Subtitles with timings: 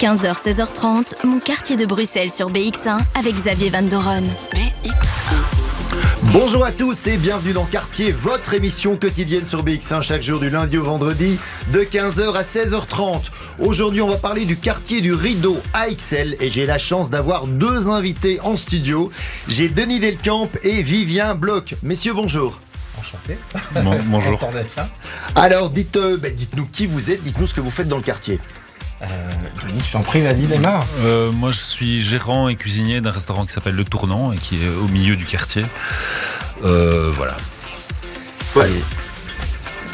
[0.00, 4.22] 15h, 16h30, mon quartier de Bruxelles sur BX1 avec Xavier Van Doron.
[6.32, 10.48] Bonjour à tous et bienvenue dans Quartier, votre émission quotidienne sur BX1 chaque jour du
[10.48, 11.38] lundi au vendredi
[11.70, 13.30] de 15h à 16h30.
[13.58, 17.46] Aujourd'hui, on va parler du quartier du Rideau à Excel et j'ai la chance d'avoir
[17.46, 19.10] deux invités en studio.
[19.48, 21.74] J'ai Denis Delcamp et Vivien Bloch.
[21.82, 22.58] Messieurs, bonjour.
[22.98, 23.36] Enchanté.
[24.06, 24.38] bonjour.
[25.34, 28.02] Alors, dites, euh, ben, dites-nous qui vous êtes, dites-nous ce que vous faites dans le
[28.02, 28.40] quartier.
[29.02, 29.06] Euh,
[29.66, 30.84] Denis, je t'en prie, vas-y, démarre.
[31.00, 34.62] Euh, moi, je suis gérant et cuisinier d'un restaurant qui s'appelle Le Tournant et qui
[34.62, 35.64] est au milieu du quartier.
[36.64, 37.36] Euh, voilà.
[38.56, 38.82] Allez.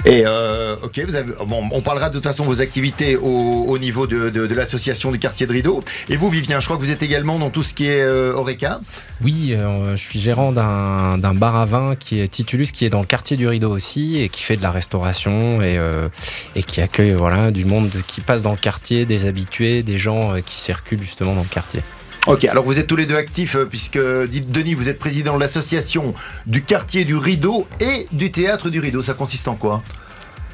[0.05, 3.79] Et euh, ok, vous avez, bon, on parlera de toute façon vos activités au, au
[3.79, 5.83] niveau de, l'association du quartier de Rideau.
[6.09, 8.35] Et vous, Vivien, je crois que vous êtes également dans tout ce qui est euh,
[8.35, 8.81] Oreca.
[9.23, 13.01] Oui, euh, je suis gérant d'un bar à vin qui est Titulus, qui est dans
[13.01, 16.09] le quartier du Rideau aussi et qui fait de la restauration et, euh,
[16.55, 20.35] et qui accueille voilà, du monde qui passe dans le quartier, des habitués, des gens
[20.45, 21.83] qui circulent justement dans le quartier.
[22.27, 25.37] Ok, alors vous êtes tous les deux actifs euh, puisque, dites Denis, vous êtes président
[25.37, 26.13] de l'association
[26.47, 29.01] du quartier du Rideau et du théâtre du Rideau.
[29.03, 29.83] Ça consiste en quoi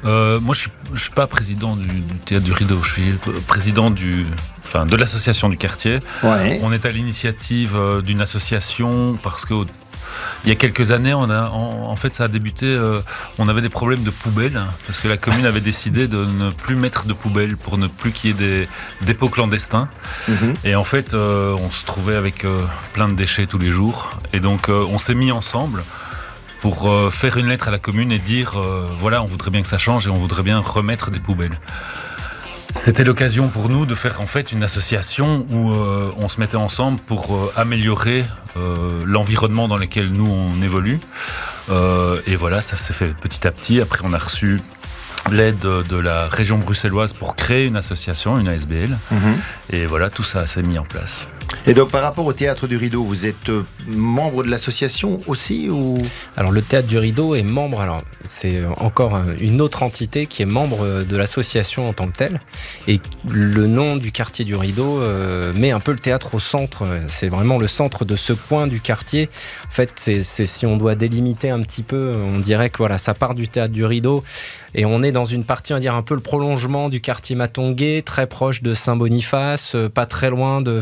[0.05, 2.79] Euh, moi, je suis, je suis pas président du, du théâtre du Rideau.
[2.83, 3.13] Je suis
[3.47, 4.27] président du,
[4.65, 5.99] enfin, de l'association du quartier.
[6.21, 6.59] Ouais.
[6.61, 9.65] On est à l'initiative euh, d'une association parce que au-
[10.43, 12.65] il y a quelques années, on a, en, en fait, ça a débuté.
[12.65, 12.99] euh,
[13.39, 16.75] on avait des problèmes de poubelles parce que la commune avait décidé de ne plus
[16.75, 18.69] mettre de poubelles pour ne plus qu'il y ait des
[19.01, 19.89] dépôts clandestins.
[20.27, 20.53] Mhm.
[20.63, 22.59] Et en fait, euh, on se trouvait avec euh,
[22.93, 24.11] plein de déchets tous les jours.
[24.33, 25.83] Et donc, on s'est mis ensemble
[26.61, 29.67] pour faire une lettre à la commune et dire euh, voilà, on voudrait bien que
[29.67, 31.59] ça change et on voudrait bien remettre des poubelles.
[32.73, 36.57] C'était l'occasion pour nous de faire en fait une association où euh, on se mettait
[36.57, 38.25] ensemble pour euh, améliorer
[38.57, 40.99] euh, l'environnement dans lequel nous on évolue.
[42.27, 43.79] Et voilà, ça s'est fait petit à petit.
[43.79, 44.59] Après, on a reçu
[45.31, 48.97] l'aide de la région bruxelloise pour créer une association, une ASBL.
[49.11, 49.37] Mhm.
[49.69, 51.27] Et voilà, tout ça s'est mis en place.
[51.65, 55.69] Et donc par rapport au théâtre du Rideau, vous êtes euh, membre de l'association aussi
[55.69, 55.97] ou?
[56.35, 60.41] Alors le théâtre du Rideau est membre, alors c'est encore un- une autre entité qui
[60.41, 62.41] est membre de l'association en tant que telle.
[62.87, 62.99] Et
[63.29, 66.85] le nom du quartier du Rideau euh, met un peu le théâtre au centre.
[67.07, 69.29] C'est vraiment le centre de ce coin du quartier.
[69.67, 73.13] En fait, c'est si on doit délimiter un petit peu, on dirait que voilà, ça
[73.13, 74.23] part du théâtre du Rideau.
[74.75, 77.35] Et on est dans une partie, on va dire, un peu le prolongement du quartier
[77.35, 80.81] Matongué, très proche de Saint-Boniface, euh, pas très loin de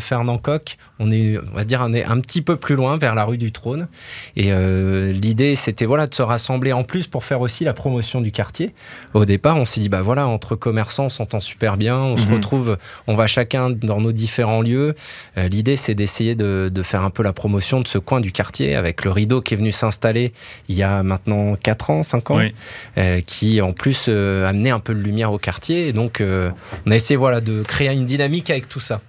[1.00, 3.38] On est, on va dire, on est un petit peu plus loin, vers la rue
[3.38, 3.88] du Trône.
[4.35, 8.22] Et euh, l'idée, c'était voilà de se rassembler en plus pour faire aussi la promotion
[8.22, 8.73] du quartier.
[9.13, 12.25] Au départ, on s'est dit bah voilà, entre commerçants, on s'entend super bien, on se
[12.28, 12.34] Mhm.
[12.35, 14.95] retrouve, on va chacun dans nos différents lieux.
[15.38, 18.31] Euh, l'idée, c'est d'essayer de, de faire un peu la promotion de ce coin du
[18.31, 20.33] quartier avec le rideau qui est venu s'installer
[20.69, 22.53] il y a maintenant 4 ans, 5 ans, Oui.
[22.97, 25.88] euh, qui en plus amenait un peu de lumière au quartier.
[25.88, 29.01] Et donc, on a essayé voilà de créer une dynamique avec tout ça.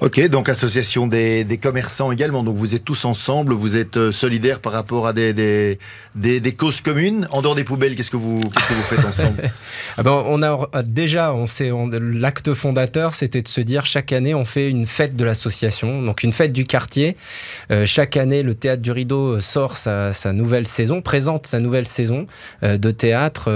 [0.00, 2.44] Ok, donc association des, commerçants également.
[2.44, 5.76] Donc vous êtes tous ensemble, vous êtes euh, solidaires par rapport à des,
[6.56, 7.26] causes communes.
[7.32, 8.40] En dehors des poubelles, qu'est-ce que vous,
[8.88, 9.50] faites ensemble
[9.98, 11.34] Ah ben, on a euh, déjà,
[12.00, 16.22] l'acte fondateur, c'était de se dire chaque année, on fait une fête de l'association, donc
[16.22, 17.16] une fête du quartier.
[17.72, 22.26] Euh, chaque année, le théâtre du Rideau sort sa, nouvelle saison, présente sa nouvelle saison
[22.62, 23.50] de théâtre,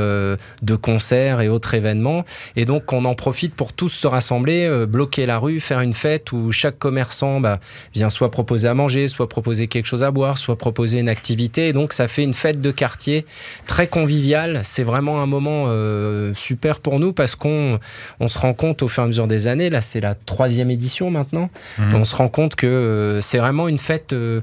[0.62, 2.24] de concerts et autres événements.
[2.56, 6.31] Et donc, on en profite pour tous se rassembler, bloquer la rue, faire une fête
[6.32, 7.60] où chaque commerçant bah,
[7.94, 11.68] vient soit proposer à manger, soit proposer quelque chose à boire, soit proposer une activité.
[11.68, 13.24] Et donc, ça fait une fête de quartier
[13.66, 14.60] très conviviale.
[14.62, 17.78] C'est vraiment un moment euh, super pour nous parce qu'on
[18.20, 20.70] on se rend compte au fur et à mesure des années, là c'est la troisième
[20.70, 21.94] édition maintenant, Mhm.
[21.94, 24.40] on se rend compte que euh, c'est vraiment une fête euh,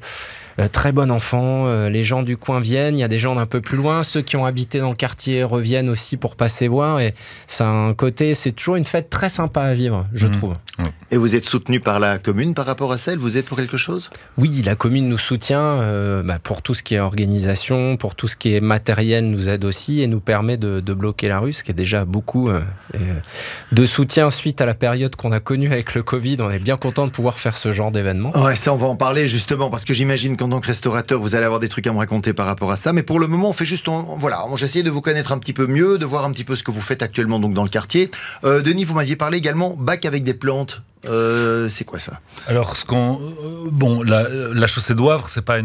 [0.67, 1.67] très bon enfant.
[1.67, 4.03] euh, les gens du coin viennent, il y a des gens d'un peu plus loin.
[4.03, 6.99] Ceux qui ont habité dans le quartier reviennent aussi pour passer voir.
[6.99, 7.13] Et
[7.47, 10.33] ça a un côté, c'est toujours une fête très sympa à vivre, je Mhm.
[10.33, 10.53] trouve.
[11.11, 13.77] Et vous êtes soutenu par la commune par rapport à celle Vous êtes pour quelque
[13.77, 14.09] chose?
[14.37, 18.27] Oui, la commune nous soutient euh, bah, pour tout ce qui est organisation, pour tout
[18.27, 21.53] ce qui est matériel, nous aide aussi et nous permet de, de bloquer la rue,
[21.53, 22.61] ce qui est déjà beaucoup euh,
[22.93, 23.13] et, euh,
[23.71, 26.37] de soutien suite à la période qu'on a connue avec le Covid.
[26.39, 28.31] On est bien content de pouvoir faire ce genre d'événement.
[28.43, 31.45] Ouais, ça on va en parler justement parce que j'imagine qu'en que restaurateur, vous allez
[31.45, 32.91] avoir des trucs à me raconter par rapport à ça.
[32.93, 35.53] Mais pour le moment, on fait juste, on- voilà, j'essaie de vous connaître un petit
[35.53, 37.69] peu mieux, de voir un petit peu ce que vous faites actuellement donc dans le
[37.69, 38.09] quartier.
[38.43, 40.81] Euh, Denis, vous m'aviez parlé également bac avec des plantes.
[41.05, 42.19] Euh, c'est quoi ça?
[42.47, 45.59] Alors, ce qu'on, euh, bon, la, la chaussée d'Oivre, c'est pas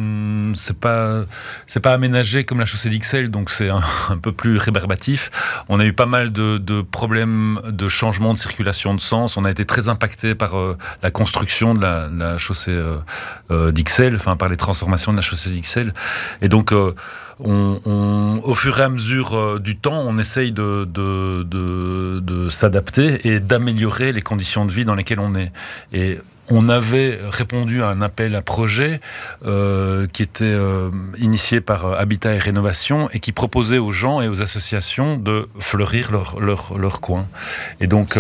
[0.54, 1.24] c'est pas,
[1.66, 3.82] c'est pas aménagé comme la chaussée d'Ixelles, donc c'est un,
[4.22, 5.30] peu plus rébarbatif.
[5.68, 9.36] On a eu pas mal de, problèmes de changement de circulation de sens.
[9.36, 12.80] On a été très impacté par euh, la construction de la, de la chaussée
[13.50, 15.94] euh, d'Ixelles, enfin par les transformations de la chaussée d'Ixelles.
[16.42, 16.72] Et donc,
[17.40, 23.26] euh, on, au fur et à mesure du temps, on essaye de, de, de s'adapter
[23.26, 25.52] et d'améliorer les conditions de vie dans lesquelles on est.
[26.50, 29.00] on avait répondu à un appel à projet
[29.46, 34.20] euh, qui était euh, initié par euh, Habitat et Rénovation et qui proposait aux gens
[34.20, 37.26] et aux associations de fleurir leur, leur, leur coin.
[37.80, 38.18] Et donc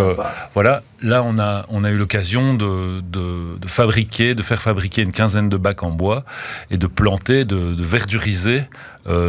[0.54, 5.02] voilà, là on a, on a eu l'occasion de, de, de, fabriquer, de faire fabriquer
[5.02, 6.24] une quinzaine de bacs en bois
[6.70, 8.64] et de planter, de, de verduriser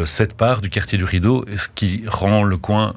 [0.06, 2.94] cette part du quartier du Rideau, ce qui rend le coin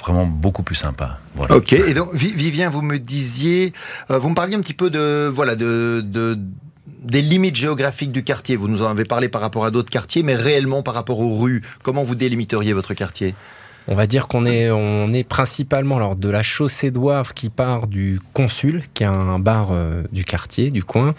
[0.00, 1.18] vraiment beaucoup plus sympa.
[1.50, 3.72] Ok, et donc Vivien, vous me disiez,
[4.10, 6.02] euh, vous me parliez un petit peu de, voilà, de
[7.02, 8.56] des limites géographiques du quartier.
[8.56, 11.38] Vous nous en avez parlé par rapport à d'autres quartiers, mais réellement par rapport aux
[11.38, 13.34] rues, comment vous délimiteriez votre quartier?
[13.90, 17.88] On va dire qu'on est, on est principalement alors, de la chaussée d'Oivre qui part
[17.88, 21.14] du Consul, qui est un bar euh, du quartier, du coin,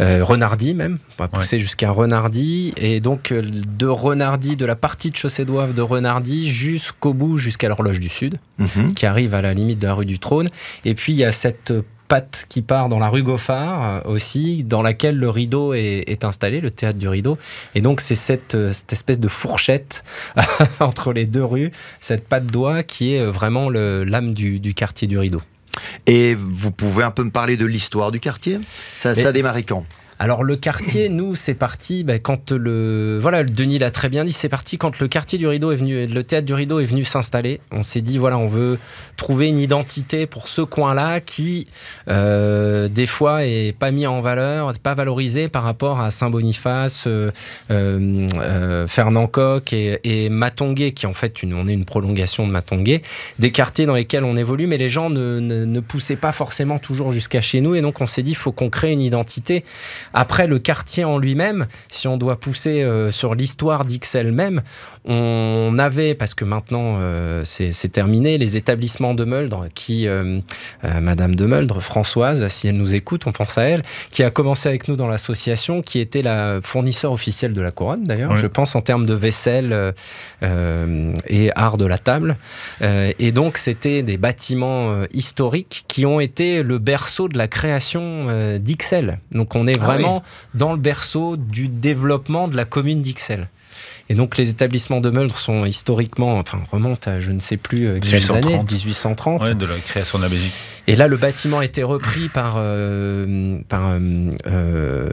[0.00, 4.74] euh, Renardy même, on va pousser jusqu'à Renardy, et donc euh, de Renardy, de la
[4.74, 8.94] partie de chaussée d'Oivre de Renardy jusqu'au bout, jusqu'à l'horloge du Sud, mhm.
[8.94, 10.48] qui arrive à la limite de la rue du Trône.
[10.86, 11.74] Et puis il y a cette
[12.08, 16.60] patte qui part dans la rue Goffard euh, aussi, dans laquelle le rideau est, installé,
[16.60, 17.38] le théâtre du rideau.
[17.74, 20.04] Et donc c'est cette, euh, cette, espèce de fourchette
[20.80, 25.08] entre les deux rues, cette patte d'oie qui est euh, vraiment l'âme du, du, quartier
[25.08, 25.42] du rideau.
[26.06, 28.58] Et vous pouvez un peu me parler de l'histoire du quartier?
[28.96, 29.84] Ça, ça a démarré quand?
[30.24, 34.32] Alors le quartier, nous, c'est parti ben, quand le voilà, Denis l'a très bien dit,
[34.32, 37.04] c'est parti quand le quartier du Rideau est venu, le théâtre du Rideau est venu
[37.04, 37.60] s'installer.
[37.70, 38.78] On s'est dit voilà, on veut
[39.18, 41.66] trouver une identité pour ce coin-là qui
[42.08, 47.30] euh, des fois est pas mis en valeur, pas valorisé par rapport à Saint-Boniface, euh,
[47.70, 53.02] euh, Fernand Coq et, et, Matongué, qui en fait on est une prolongation de Matongué,
[53.38, 56.78] des quartiers dans lesquels on évolue, mais les gens ne, ne, ne poussaient pas forcément
[56.78, 59.64] toujours jusqu'à chez nous, et donc on s'est dit faut qu'on crée une identité.
[60.14, 64.62] Après, le quartier en lui-même, si on doit pousser euh, sur l'histoire d'Ixelles même,
[65.04, 70.40] on avait, parce que maintenant euh, c'est terminé, les établissements de Meldre, qui, euh,
[71.02, 73.82] Madame de Meldre, Françoise, si elle nous écoute, on pense à elle,
[74.12, 78.04] qui a commencé avec nous dans l'association, qui était la fournisseur officielle de la couronne
[78.04, 79.92] d'ailleurs, je pense en termes de vaisselle
[80.42, 82.36] et art de la table.
[82.80, 89.18] et donc c'était des bâtiments historiques qui ont été le berceau de la création d'Ixelles.
[89.32, 90.03] Donc on est vraiment
[90.54, 93.48] dans le berceau du développement de la commune d'Ixelles.
[94.10, 97.86] Et donc les établissements de Meldre sont historiquement, enfin remontent à je ne sais plus
[97.86, 99.42] euh, quelles années, 1830.
[99.42, 100.52] Ouais, de la création de la Belgique.
[100.86, 103.92] Et là, le bâtiment a été repris par, euh, par,
[104.46, 105.08] euh,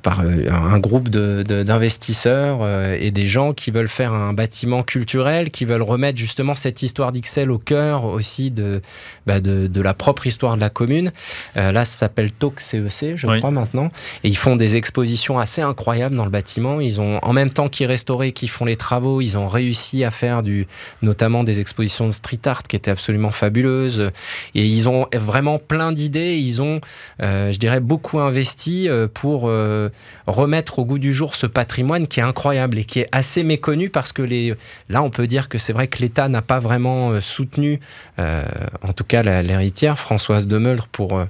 [0.00, 5.64] par un groupe d'investisseurs de, et des gens qui veulent faire un bâtiment culturel, qui
[5.64, 8.80] veulent remettre justement cette histoire d'Ixelles au cœur aussi de,
[9.26, 11.10] bah de, de, la propre histoire de la commune.
[11.56, 13.90] là, ça s'appelle TOC CEC, je crois maintenant.
[14.22, 16.80] Et ils font des expositions assez incroyables dans le bâtiment.
[16.80, 20.10] Ils ont, en même temps qu'ils restauraient, qu'ils font les travaux, ils ont réussi à
[20.10, 20.66] faire du,
[21.02, 24.10] notamment des expositions de street art qui étaient absolument fabuleuses.
[24.54, 26.36] Et ils ont vraiment plein d'idées.
[26.36, 26.80] Ils ont,
[27.22, 29.88] euh, je dirais, beaucoup investi euh, pour euh,
[30.26, 33.90] remettre au goût du jour ce patrimoine qui est incroyable et qui est assez méconnu
[33.90, 34.54] parce que les,
[34.88, 37.80] là, on peut dire que c'est vrai que l'État n'a pas vraiment soutenu,
[38.18, 41.22] en tout cas l'héritière Françoise de Meldre, pour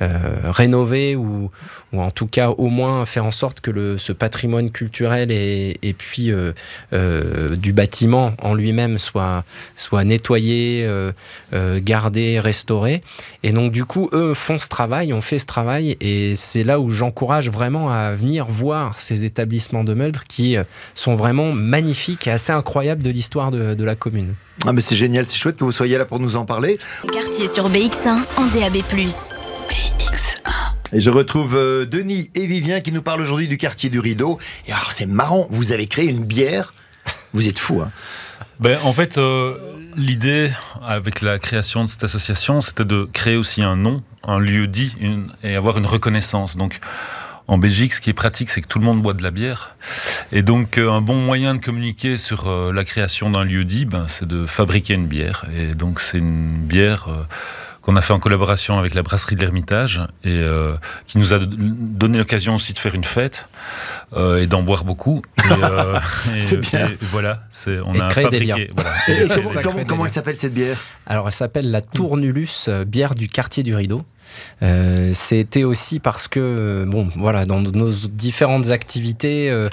[0.00, 1.50] rénover ou,
[1.92, 5.78] ou en tout cas au moins faire en sorte que le, ce patrimoine culturel et,
[5.82, 6.30] et puis
[6.92, 9.44] du bâtiment en lui-même soit,
[9.76, 10.88] soit nettoyé,
[11.52, 13.02] gardé, restauré.
[13.42, 16.80] Et donc du coup, eux font ce travail, ont fait ce travail, et c'est là
[16.80, 22.26] où j'encourage vraiment à venir voir ces établissements de Meldre qui euh, sont vraiment magnifiques
[22.26, 24.34] et assez incroyables de l'histoire de, la commune.
[24.64, 26.78] Ah mais c'est génial, c'est chouette que vous soyez là pour nous en parler.
[27.12, 28.82] Quartier sur BX1 en DAB+.
[30.92, 30.96] BX1.
[30.96, 34.38] Et je retrouve euh, Denis et Vivien qui nous parlent aujourd'hui du quartier du Rideau.
[34.66, 36.74] Et alors c'est marrant, vous avez créé une bière.
[37.32, 37.90] Vous êtes fou, hein
[38.60, 39.56] ben, En fait, euh,
[39.96, 40.50] l'idée
[40.86, 44.94] avec la création de cette association, c'était de créer aussi un nom, un lieu dit
[45.42, 46.56] et avoir une reconnaissance.
[46.56, 46.78] Donc,
[47.48, 49.76] en Belgique, ce qui est pratique, c'est que tout le monde boit de la bière.
[50.30, 54.06] Et donc, euh, un bon moyen de communiquer sur la création d'un lieu dit, ben,
[54.08, 55.46] c'est de fabriquer une bière.
[55.56, 57.08] Et donc, c'est une bière
[57.82, 60.74] qu'on a fait en collaboration avec la brasserie de l'Ermitage et euh,
[61.06, 63.46] qui nous a donné l'occasion aussi de faire une fête
[64.16, 65.22] euh, et d'en boire beaucoup.
[65.50, 65.98] Euh,
[66.38, 66.88] c'est bien.
[67.00, 68.68] voilà, c'est on a fabriqué.
[68.74, 69.62] Voilà.
[69.62, 70.78] comment, comment elle s'appelle cette bière?
[71.06, 74.04] Alors elle s'appelle la Tournulus, bière du quartier du Rideau.
[74.62, 79.68] Euh, c'était aussi parce que, bon, voilà, dans nos différentes activités, euh,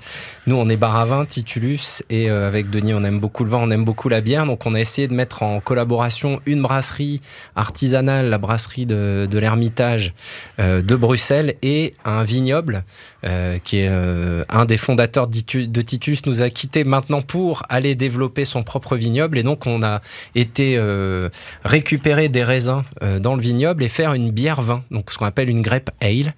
[0.47, 3.49] nous, on est bar à vin, Titulus, et euh, avec Denis, on aime beaucoup le
[3.49, 6.61] vin, on aime beaucoup la bière, donc on a essayé de mettre en collaboration une
[6.61, 7.21] brasserie
[7.55, 10.13] artisanale, la brasserie de l'Ermitage
[10.57, 12.83] de Bruxelles, et un vignoble
[13.63, 13.89] qui est
[14.49, 19.38] un des fondateurs de Titus, nous a quitté maintenant pour aller développer son propre vignoble.
[19.38, 20.01] Et donc, on a
[20.35, 20.79] été
[21.63, 22.83] récupérer des raisins
[23.19, 26.33] dans le vignoble et faire une bière vin, donc ce qu'on appelle une grape ale.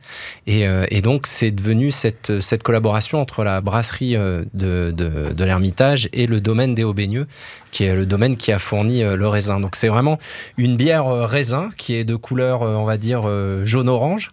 [0.48, 6.28] Et, donc, c'est devenu cette, cette collaboration entre la brasserie de, de, de l'Ermitage et
[6.28, 7.28] le domaine des Aubaigneux
[7.72, 9.60] qui est le domaine qui a fourni euh, le raisin.
[9.60, 10.18] Donc c'est vraiment
[10.58, 13.22] une bière euh, raisin qui est de couleur, euh, on va dire,
[13.64, 14.30] jaune-orange,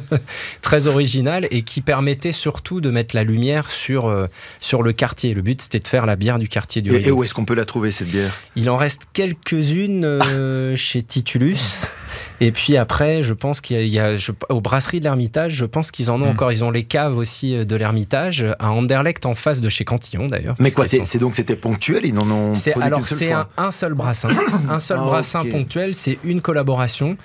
[0.62, 4.14] très originale et qui permettait surtout de mettre la lumière sur,
[4.60, 5.32] sur le quartier.
[5.32, 7.46] Le but c'était de faire la bière du quartier du Et, et où est-ce qu'on
[7.46, 8.30] peut la trouver cette bière?
[8.56, 10.20] Il en reste quelques-unes
[10.76, 11.86] chez Titulus.
[12.40, 14.16] Et puis après, je pense qu'il y a,
[14.50, 16.30] aux brasseries de l'Ermitage, je pense qu'ils en ont hmm.
[16.30, 16.52] encore.
[16.52, 20.56] Ils ont les caves aussi de l'Ermitage, à Anderlecht en face de chez Cantillon d'ailleurs.
[20.58, 24.28] Mais quoi, c'est donc c'était ponctuel Ils n'en ont alors c'est un, seul brassin,
[24.68, 27.16] un seul ah, brassin ponctuel, c'est une collaboration.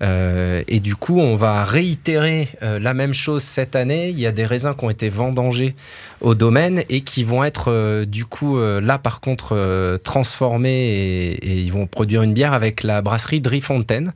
[0.00, 4.10] Euh, et du coup, on va réitérer euh, la même chose cette année.
[4.10, 5.74] Il y a des raisins qui ont été vendangés
[6.20, 11.72] au domaine et qui vont être euh, du coup là par contre transformés et, ils
[11.72, 14.12] vont produire une bière avec la brasserie Drifontaine,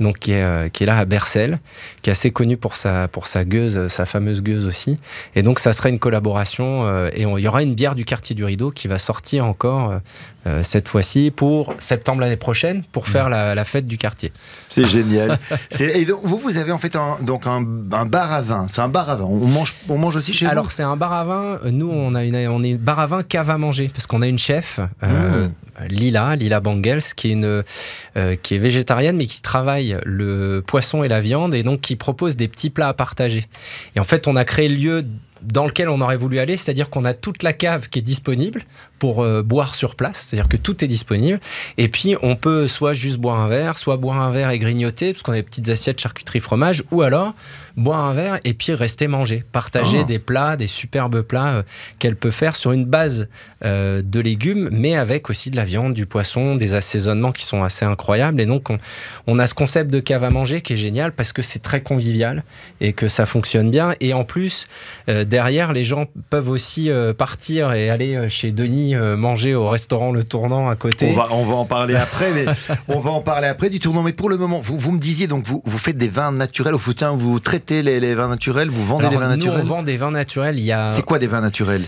[0.00, 1.58] donc qui est, qui est là à Bercel,
[2.02, 4.98] qui est assez connue pour sa pour sa gueuse, sa fameuse gueuse aussi.
[5.34, 8.44] Et donc ça sera une collaboration et il y aura une bière du quartier du
[8.44, 9.94] Rideau qui va sortir encore
[10.62, 14.32] cette fois-ci pour septembre l'année prochaine pour faire la, la fête du quartier.
[14.68, 15.38] C'est génial.
[15.80, 18.66] Et donc, vous, vous avez en fait un, donc un, bar à vin.
[18.70, 19.24] C'est un bar à vin.
[19.24, 20.50] On mange, on mange aussi chez vous?
[20.50, 21.45] Alors, c'est un bar à vin.
[21.70, 23.88] Nous, on, a une, on est bar à vin cave à manger.
[23.92, 25.86] Parce qu'on a une chef, euh, mmh.
[25.88, 27.62] Lila, Lila Bangels, qui est, une,
[28.16, 31.54] euh, qui est végétarienne, mais qui travaille le poisson et la viande.
[31.54, 33.44] Et donc, qui propose des petits plats à partager.
[33.94, 35.04] Et en fait, on a créé le lieu
[35.42, 38.62] dans lequel on aurait voulu aller, c'est-à-dire qu'on a toute la cave qui est disponible
[38.98, 41.40] pour euh, boire sur place, c'est-à-dire que tout est disponible.
[41.78, 45.12] Et puis on peut soit juste boire un verre, soit boire un verre et grignoter,
[45.12, 47.34] parce qu'on a des petites assiettes charcuterie fromage, ou alors
[47.76, 50.04] boire un verre et puis rester manger, partager oh.
[50.04, 51.62] des plats, des superbes plats euh,
[51.98, 53.28] qu'elle peut faire sur une base
[53.64, 57.62] euh, de légumes, mais avec aussi de la viande, du poisson, des assaisonnements qui sont
[57.62, 58.40] assez incroyables.
[58.40, 58.68] Et donc
[59.26, 61.82] on, a ce concept de cave à manger qui est génial parce que c'est très
[61.82, 62.42] convivial
[62.80, 63.94] et que ça fonctionne bien.
[64.00, 64.66] Et en plus,
[65.06, 70.68] derrière, les gens peuvent aussi partir et aller chez Denis manger au restaurant Le Tournant
[70.68, 71.10] à côté.
[71.10, 72.44] On va, on va en parler après, mais
[72.88, 74.02] on va en parler après du tournant.
[74.02, 76.74] Mais pour le moment, vous, vous me disiez donc vous, vous faites des vins naturels
[76.74, 79.82] au foutin, vous traitez les, vins naturels Vous vendez des vins naturels Nous, on vend
[79.82, 80.58] des vins naturels.
[80.58, 80.88] Il y a...
[80.88, 81.82] C'est quoi des vins naturels?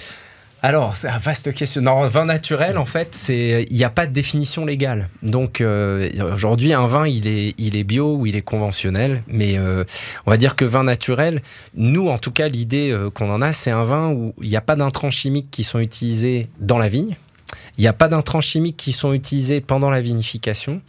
[0.61, 1.83] Alors, c'est une vaste question.
[1.83, 5.09] Non, vin naturel, en fait, c'est il n'y a pas de définition légale.
[5.23, 9.57] Donc euh, aujourd'hui, un vin, il est, il est bio ou il est conventionnel, mais
[9.57, 9.85] euh,
[10.27, 11.43] on va dire que vin naturel,
[11.75, 14.57] nous, en tout cas, l'idée euh, qu'on en a, c'est un vin où il n'y
[14.57, 17.17] a pas d'intrants chimiques qui sont utilisés dans la vigne.
[17.79, 20.83] Il n'y a pas d'intrants chimiques qui sont utilisés pendant la vinification.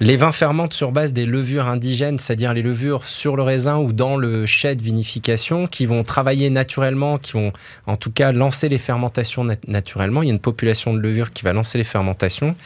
[0.00, 3.92] Les vins fermentent sur base des levures indigènes, c'est-à-dire les levures sur le raisin ou
[3.92, 7.52] dans le chai de vinification, qui vont travailler naturellement, qui vont
[7.86, 10.22] en tout cas lancer les fermentations naturellement.
[10.22, 12.56] Il y a une population de levures qui va lancer les fermentations.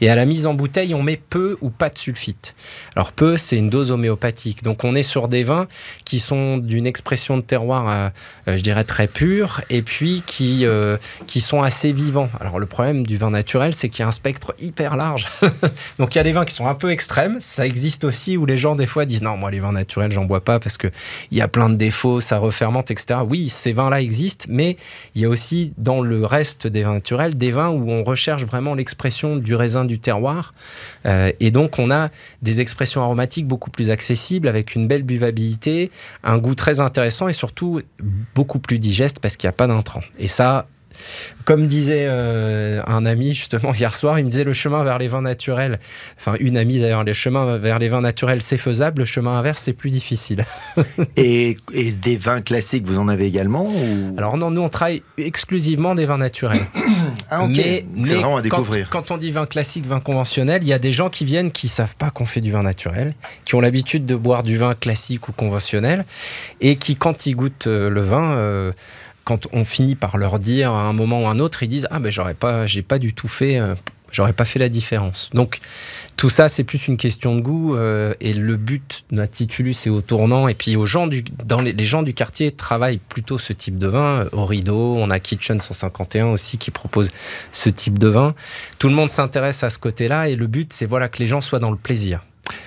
[0.00, 2.54] Et à la mise en bouteille, on met peu ou pas de sulfite.
[2.94, 4.62] Alors peu, c'est une dose homéopathique.
[4.62, 5.66] Donc on est sur des vins
[6.04, 8.08] qui sont d'une expression de terroir, euh,
[8.46, 12.30] euh, je dirais, très pure, et puis qui, euh, qui sont assez vivants.
[12.40, 15.26] Alors le problème du vin naturel, c'est qu'il y a un spectre hyper large.
[15.98, 17.36] Donc il y a des vins qui sont un peu extrêmes.
[17.40, 20.24] Ça existe aussi où les gens, des fois, disent non, moi, les vins naturels, j'en
[20.24, 20.90] bois pas parce qu'il
[21.32, 23.20] y a plein de défauts, ça refermente, etc.
[23.28, 24.76] Oui, ces vins-là existent, mais
[25.14, 28.44] il y a aussi dans le reste des vins naturels des vins où on recherche
[28.44, 30.54] vraiment l'expression du raisin du terroir.
[31.06, 32.10] Euh, et donc, on a
[32.42, 35.90] des expressions aromatiques beaucoup plus accessibles avec une belle buvabilité,
[36.22, 37.80] un goût très intéressant et surtout
[38.34, 40.02] beaucoup plus digeste parce qu'il n'y a pas d'intrants.
[40.18, 40.66] Et ça,
[41.44, 45.08] comme disait euh, un ami justement hier soir, il me disait le chemin vers les
[45.08, 45.78] vins naturels,
[46.18, 49.62] enfin une amie d'ailleurs, le chemin vers les vins naturels c'est faisable, le chemin inverse
[49.62, 50.44] c'est plus difficile.
[51.16, 51.56] et,
[52.02, 53.70] des vins classiques, vous en avez également
[54.16, 56.60] Alors non, nous on travaille exclusivement des vins naturels.
[57.30, 58.90] ah ok, mais, mais à découvrir.
[58.90, 61.68] Quand, on dit vin classique, vin conventionnel, il y a des gens qui viennent qui
[61.68, 65.28] savent pas qu'on fait du vin naturel, qui ont l'habitude de boire du vin classique
[65.28, 66.04] ou conventionnel,
[66.60, 68.32] et qui quand ils goûtent euh, le vin...
[68.32, 68.72] Euh,
[69.24, 71.88] quand on finit par leur dire à un moment ou à un autre, ils disent
[71.90, 73.74] ah ben j'aurais pas, j'ai pas du tout fait, euh,
[74.12, 75.30] j'aurais pas fait la différence.
[75.32, 75.60] Donc
[76.16, 79.90] tout ça c'est plus une question de goût euh, et le but de Titulus et
[79.90, 83.52] au tournant et puis aux gens du, dans les, gens du quartier travaillent plutôt ce
[83.52, 84.20] type de vin.
[84.20, 87.10] Euh, au rideau, on a Kitchen 151 aussi qui propose
[87.52, 88.34] ce type de vin.
[88.78, 91.40] Tout le monde s'intéresse à ce côté-là et le but c'est voilà que les gens
[91.40, 92.20] soient dans le plaisir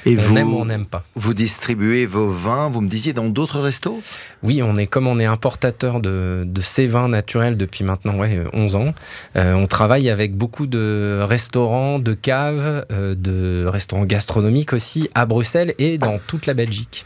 [0.05, 1.03] Et on vous, aime ou on n'aime pas.
[1.15, 4.01] Vous distribuez vos vins, vous me disiez, dans d'autres restos?
[4.41, 8.43] Oui, on est comme on est importateur de, de ces vins naturels depuis maintenant ouais,
[8.53, 8.93] 11 ans.
[9.35, 15.25] Euh, on travaille avec beaucoup de restaurants, de caves, euh, de restaurants gastronomiques aussi à
[15.25, 17.05] Bruxelles et dans toute la Belgique.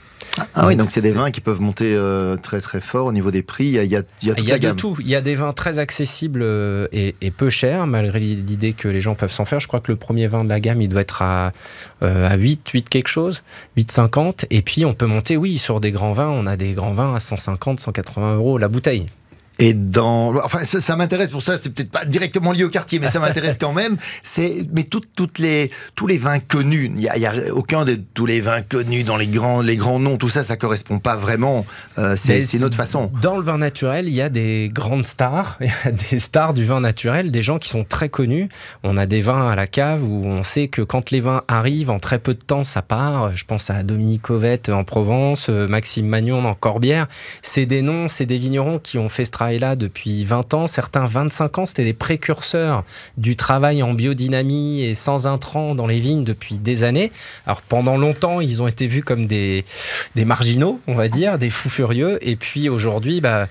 [0.56, 3.12] Ah oui, Donc donc c'est des vins qui peuvent monter euh, très très fort au
[3.12, 3.66] niveau des prix.
[3.68, 4.64] Il y a, il y a, il y a toute Il y la a de
[4.64, 4.76] gamme.
[4.76, 4.96] tout.
[5.00, 8.88] Il y a des vins très accessibles euh, et, et peu chers, malgré l'idée que
[8.88, 9.60] les gens peuvent s'en faire.
[9.60, 11.52] Je crois que le premier vin de la gamme, il doit être à,
[12.04, 13.44] euh, à 8, 8 quelque chose,
[13.78, 14.46] 8,50.
[14.50, 16.30] Et puis on peut monter, oui, sur des grands vins.
[16.30, 19.06] On a des grands vins à 150, 180 euros la bouteille.
[19.62, 21.56] Et dans, enfin, ça, ça m'intéresse pour ça.
[21.56, 23.96] C'est peut-être pas directement lié au quartier, mais ça m'intéresse quand même.
[24.24, 26.92] C'est, mais toutes, toutes les, tous les vins connus.
[26.96, 29.62] Il y a, il y a aucun de tous les vins connus dans les grands,
[29.62, 30.18] les grands noms.
[30.18, 31.68] Tout ça, ça correspond pas vraiment.
[32.00, 33.12] Euh, c'est, c'est une autre façon.
[33.22, 36.56] Dans le vin naturel, il y a des grandes stars, il y a des stars
[36.56, 38.50] du vin naturel, des gens qui sont très connus.
[38.82, 41.92] On a des vins à la cave où on sait que quand les vins arrivent,
[41.92, 43.36] en très peu de temps, ça part.
[43.38, 47.08] Je pense à Dominique Ovette en Provence, euh, Maxime Magnon en Corbière.
[47.44, 51.06] C'est des noms, c'est des vignerons qui ont fait ce travail-là depuis 20 ans, certains
[51.06, 51.66] 25 ans.
[51.66, 52.84] C'était des précurseurs
[53.18, 57.12] du travail en biodynamie et sans intrants dans les vignes depuis des années.
[57.46, 59.66] Alors pendant longtemps, ils ont été vus comme des,
[60.16, 62.18] des marginaux, on va dire, des fous furieux.
[62.22, 63.48] Et puis aujourd'hui, bah,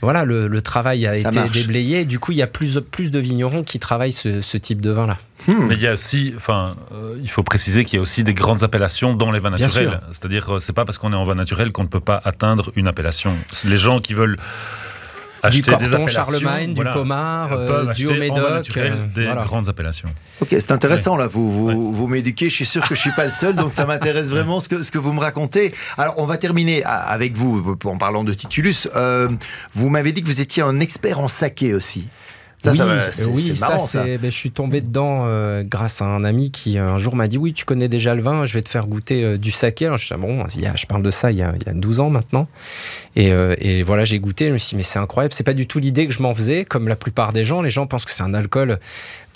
[0.00, 1.50] voilà, le, le travail a Ça été marche.
[1.52, 2.04] déblayé.
[2.04, 4.90] Du coup, il y a plus, plus de vignerons qui travaillent ce, ce type de
[4.90, 5.18] vin-là.
[5.48, 5.66] Hmm.
[5.68, 8.34] Mais il y a aussi, enfin, euh, il faut préciser qu'il y a aussi des
[8.34, 10.00] grandes appellations dans les vins Bien naturels.
[10.12, 12.70] C'est-à-dire, euh, c'est pas parce qu'on est en vin naturel qu'on ne peut pas atteindre
[12.76, 13.32] une appellation.
[13.64, 14.38] Les gens qui veulent
[15.50, 19.42] du appellations, Charlemagne, voilà, du Pommard, euh, du naturel euh, des voilà.
[19.42, 20.08] grandes appellations.
[20.40, 21.26] Ok, c'est intéressant là.
[21.26, 21.74] Vous vous, Ouais.
[21.74, 22.48] vous m'éduquez.
[22.50, 24.82] Je suis sûr que je suis pas le seul, donc ça m'intéresse vraiment ce que
[24.82, 25.72] ce que vous me racontez.
[25.96, 28.88] Alors, on va terminer avec vous en parlant de Titulus.
[28.94, 29.28] Euh,
[29.74, 32.08] vous m'avez dit que vous étiez un expert en saké aussi.
[32.60, 34.18] Ça, oui, ça va- euh, c'est oui, c'est marrant, ça, c'est.
[34.18, 37.28] ben, je suis tombé dedans euh, grâce à un ami qui euh, un jour m'a
[37.28, 39.86] dit oui, tu connais déjà le vin, je vais te faire goûter euh, du saké.
[39.86, 41.52] Alors je suis ah bon, il y a- je parle de ça il y a,
[41.60, 42.48] il y a 12 ans maintenant.
[43.14, 44.48] Et, euh, et voilà, j'ai goûté.
[44.48, 45.32] Je me suis dit mais c'est incroyable.
[45.34, 47.62] C'est pas du tout l'idée que je m'en faisais, comme la plupart des gens.
[47.62, 48.78] Les gens pensent que c'est un alcool.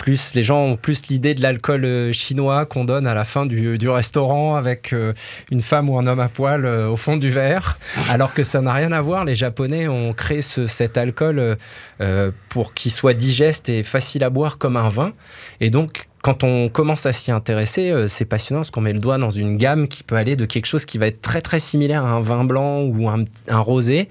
[0.03, 3.45] Plus les gens ont plus l'idée de l'alcool euh, chinois qu'on donne à la fin
[3.45, 5.13] du, restaurant avec euh,
[5.49, 7.77] une femme ou un homme à poil euh, au fond du verre,
[8.09, 9.23] alors que ça n'a rien à voir.
[9.23, 11.57] Les Japonais ont créé ce- cet alcool
[12.49, 15.13] pour qu'il soit digeste et facile à boire comme un vin.
[15.61, 18.99] Et donc, quand on commence à s'y intéresser, euh, c'est passionnant parce qu'on met le
[18.99, 21.59] doigt dans une gamme qui peut aller de quelque chose qui va être très très
[21.59, 23.25] similaire à un vin blanc ou un,
[23.59, 24.07] rosé,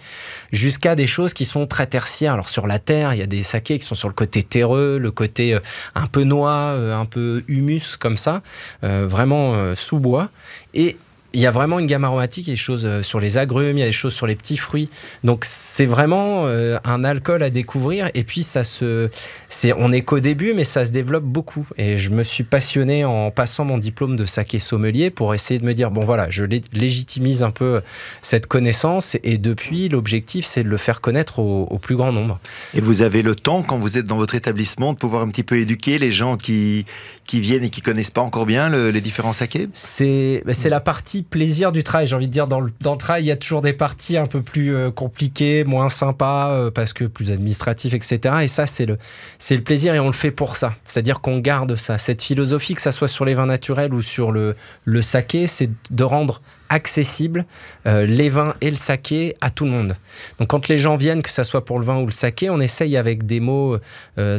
[0.53, 2.35] jusqu'à des choses qui sont très tertiaires.
[2.35, 4.99] Alors sur la terre, il y a des sakés qui sont sur le côté terreux,
[4.99, 5.61] le côté euh,
[5.95, 8.41] un peu noix, euh, un peu humus comme ça,
[8.83, 10.29] vraiment sous bois.
[10.75, 10.97] Et
[11.35, 13.39] il y a vraiment une gamme aromatique, il y a des choses euh, sur les
[13.39, 14.89] agrumes, il y a des choses sur les petits fruits.
[15.25, 18.11] Donc c'est vraiment euh, un alcool à découvrir.
[18.15, 19.11] Et puis ça se,
[19.49, 21.67] c'est, on est qu'au début, mais ça se développe beaucoup.
[21.79, 25.65] Et je me suis passionné en passant mon diplôme de saké sommelier pour essayer de
[25.65, 27.81] me dire bon voilà, je lé- légitimise un peu
[28.21, 29.17] cette connaissance.
[29.23, 32.39] Et depuis, l'objectif c'est de le faire connaître au, au plus grand nombre.
[32.75, 35.45] Et vous avez le temps, quand vous êtes dans votre établissement, de pouvoir un petit
[35.45, 36.85] peu éduquer les gens qui,
[37.25, 39.69] qui viennent et qui connaissent pas encore bien le- les différents sakés?
[39.73, 42.07] C'est bah, c'est la partie plaisir du travail.
[42.07, 44.27] J'ai envie de dire, dans le, dans le il y a toujours des parties un
[44.27, 48.37] peu plus euh, compliquées, moins sympas, euh, parce que plus administratifs, etc.
[48.43, 48.99] Et ça, c'est le,
[49.39, 50.75] c'est le plaisir et on le fait pour ça.
[50.85, 51.99] C'est-à-dire qu'on garde ça.
[51.99, 55.71] Cette philosophie, que ça soit sur les vins naturels ou sur le, le saké, c'est
[55.91, 57.45] de rendre accessible
[57.87, 59.97] euh, les vins et le saké à tout le monde.
[60.39, 62.61] Donc quand les gens viennent, que ça soit pour le vin ou le saké, on
[62.61, 63.77] essaye avec des mots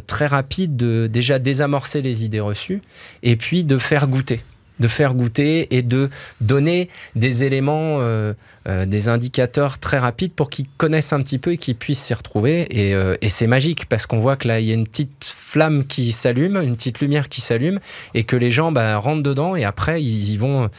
[0.07, 2.81] très rapides de déjà désamorcer les idées reçues
[3.21, 4.39] et puis de faire goûter
[4.79, 6.09] de faire goûter et de
[6.41, 8.33] donner des éléments, euh,
[8.67, 12.13] euh, des indicateurs très rapides pour qu'ils connaissent un petit peu et qu'ils puissent s'y
[12.13, 12.67] retrouver.
[12.69, 15.33] Et, euh, et c'est magique parce qu'on voit que là, il y a une petite
[15.36, 17.79] flamme qui s'allume, une petite lumière qui s'allume
[18.13, 20.69] et que les gens bah, rentrent dedans et après, ils y vont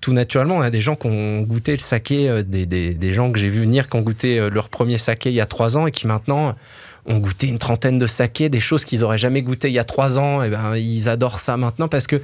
[0.00, 0.56] tout naturellement.
[0.56, 3.38] On a des gens qui ont goûté le saké, euh, des, des, des gens que
[3.38, 5.86] j'ai vu venir qui ont goûté euh, leur premier saké il y a trois ans
[5.86, 6.54] et qui maintenant
[7.06, 9.84] ont goûté une trentaine de sakés, des choses qu'ils auraient jamais goûté il y a
[9.84, 10.42] trois ans.
[10.42, 12.20] Et ben, ils adorent ça maintenant parce que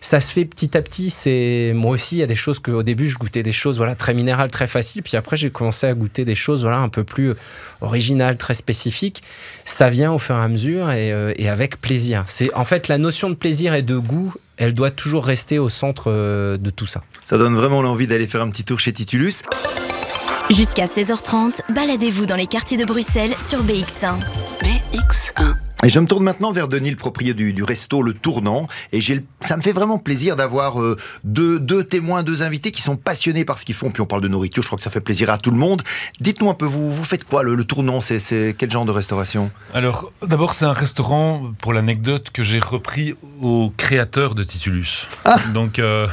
[0.00, 1.10] ça se fait petit à petit.
[1.10, 3.76] C'est moi aussi, il y a des choses que au début je goûtais des choses
[3.78, 6.88] voilà très minérales, très faciles, puis après j'ai commencé à goûter des choses voilà un
[6.88, 7.32] peu plus
[7.80, 9.22] originales, très spécifiques.
[9.64, 12.24] Ça vient au fur et à mesure et, euh, et avec plaisir.
[12.26, 15.68] C'est en fait la notion de plaisir et de goût, elle doit toujours rester au
[15.68, 17.02] centre euh, de tout ça.
[17.24, 19.42] Ça donne vraiment l'envie d'aller faire un petit tour chez Titulus.
[20.50, 24.16] Jusqu'à 16h30, baladez-vous dans les quartiers de Bruxelles sur BX1.
[24.60, 25.63] BX1.
[25.84, 28.66] Et je me tourne maintenant vers Denis, le propriétaire du, du resto Le Tournant.
[28.92, 32.82] Et j'ai, ça me fait vraiment plaisir d'avoir euh, deux, deux témoins, deux invités qui
[32.82, 33.90] sont passionnés par ce qu'ils font.
[33.90, 35.82] Puis on parle de nourriture, je crois que ça fait plaisir à tout le monde.
[36.20, 38.92] Dites-nous un peu, vous, vous faites quoi Le, le Tournant, c'est, c'est quel genre de
[38.92, 39.50] restauration?
[39.72, 45.06] Alors, d'abord, c'est un restaurant, pour l'anecdote, que j'ai repris au créateur de Titulus.
[45.24, 45.38] Ah.
[45.52, 46.06] Donc, euh,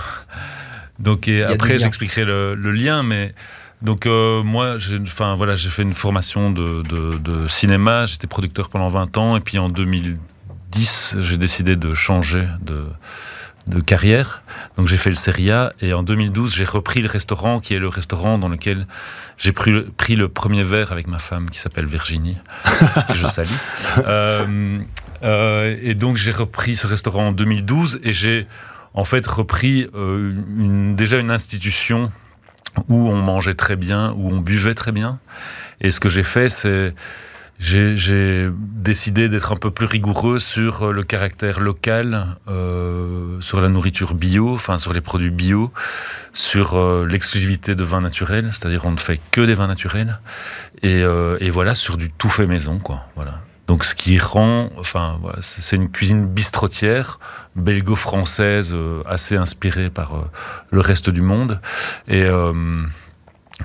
[1.00, 3.34] Donc et après j'expliquerai le, le lien, mais
[3.82, 8.70] donc euh, moi j'ai enfin voilà fait une formation de, de- de cinéma, j'étais producteur
[8.70, 12.86] pendant 20 ans et puis en 2010 j'ai décidé de changer de
[13.68, 14.42] de carrière.
[14.76, 17.88] Donc j'ai fait le Seria et en 2012 j'ai repris le restaurant qui est le
[17.88, 18.88] restaurant dans lequel
[19.38, 22.38] j'ai pris, le- pris le premier verre avec ma femme qui s'appelle Virginie,
[23.08, 23.48] que je salue.
[24.08, 24.80] Euh,
[25.24, 28.48] euh, et donc j'ai repris ce restaurant en 2012 et j'ai
[28.96, 32.12] en fait repris euh, une- déjà une institution
[32.90, 35.20] où on mangeait très bien, où on buvait très bien.
[35.82, 36.94] Et ce que j'ai fait, c'est
[37.62, 43.70] j'ai décidé d'être un peu plus rigoureux sur euh, le caractère local, euh, sur la
[43.70, 45.72] nourriture bio, enfin sur les produits bio,
[46.34, 50.20] sur euh, l'exclusivité de vins naturels, c'est-à-dire on ne fait que des vins naturels,
[50.82, 53.06] et, et voilà sur du tout fait maison, quoi.
[53.16, 53.42] Voilà.
[53.72, 57.22] Donc ce qui rend, enfin voilà, c'est une cuisine bistrotière,
[57.56, 60.24] belgo-française, euh, assez inspirée par euh,
[60.72, 61.62] le reste du monde,
[62.10, 62.52] et euh,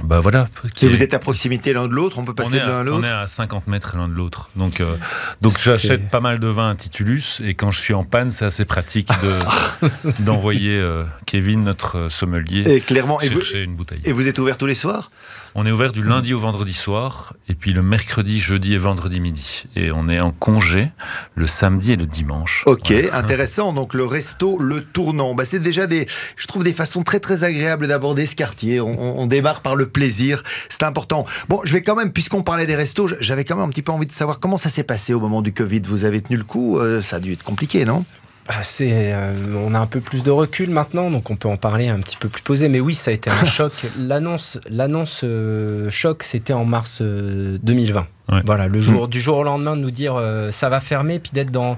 [0.05, 0.47] bah voilà.
[0.77, 2.67] qui Et vous êtes à proximité l'un de l'autre, on peut on passer de l'un
[2.69, 4.49] à à, on l'autre est à 50 mètres l'un de l'autre.
[4.55, 4.95] Donc, euh,
[5.41, 8.45] donc j'achète pas mal de vin à Titulus et quand je suis en panne, c'est
[8.45, 9.89] assez pratique de-
[10.23, 14.03] d'envoyer euh, Kevin, notre sommelier, Et clairement, et vous, chercher une bouteille.
[14.05, 15.11] et vous êtes ouvert tous les soirs?
[15.59, 19.21] On est ouvert du lundi au vendredi soir et puis le mercredi, jeudi et vendredi
[19.21, 19.65] midi.
[19.75, 20.91] Et on est en congé
[21.35, 22.63] le samedi et le dimanche.
[22.67, 23.73] Ok, intéressant.
[23.73, 27.43] Donc le resto, le tournant, bah, c'est déjà des, je trouve des façons très très
[27.43, 28.83] agréables d'aborder ce quartier.
[28.83, 31.25] On démarre par le plaisir, c'est important.
[31.49, 33.93] Bon, je vais quand même, puisqu'on parlait des restos, j'avais quand même un petit peu
[33.93, 35.81] envie de savoir comment ça s'est passé au moment du Covid.
[35.89, 38.05] Vous avez tenu le coup, euh, ça a dû être compliqué, non?
[38.49, 41.57] Bah, c'est, euh, on a un peu plus de recul maintenant, donc on peut en
[41.57, 42.69] parler un petit peu plus posé.
[42.69, 43.73] Mais oui, ça a été un choc.
[43.99, 48.07] L'annonce, l'annonce euh, choc, c'était en mars euh, 2020.
[48.29, 48.43] Ouais.
[48.45, 51.33] Voilà, le jour du jour au lendemain de nous dire euh, ça va fermer, puis
[51.33, 51.77] d'être dans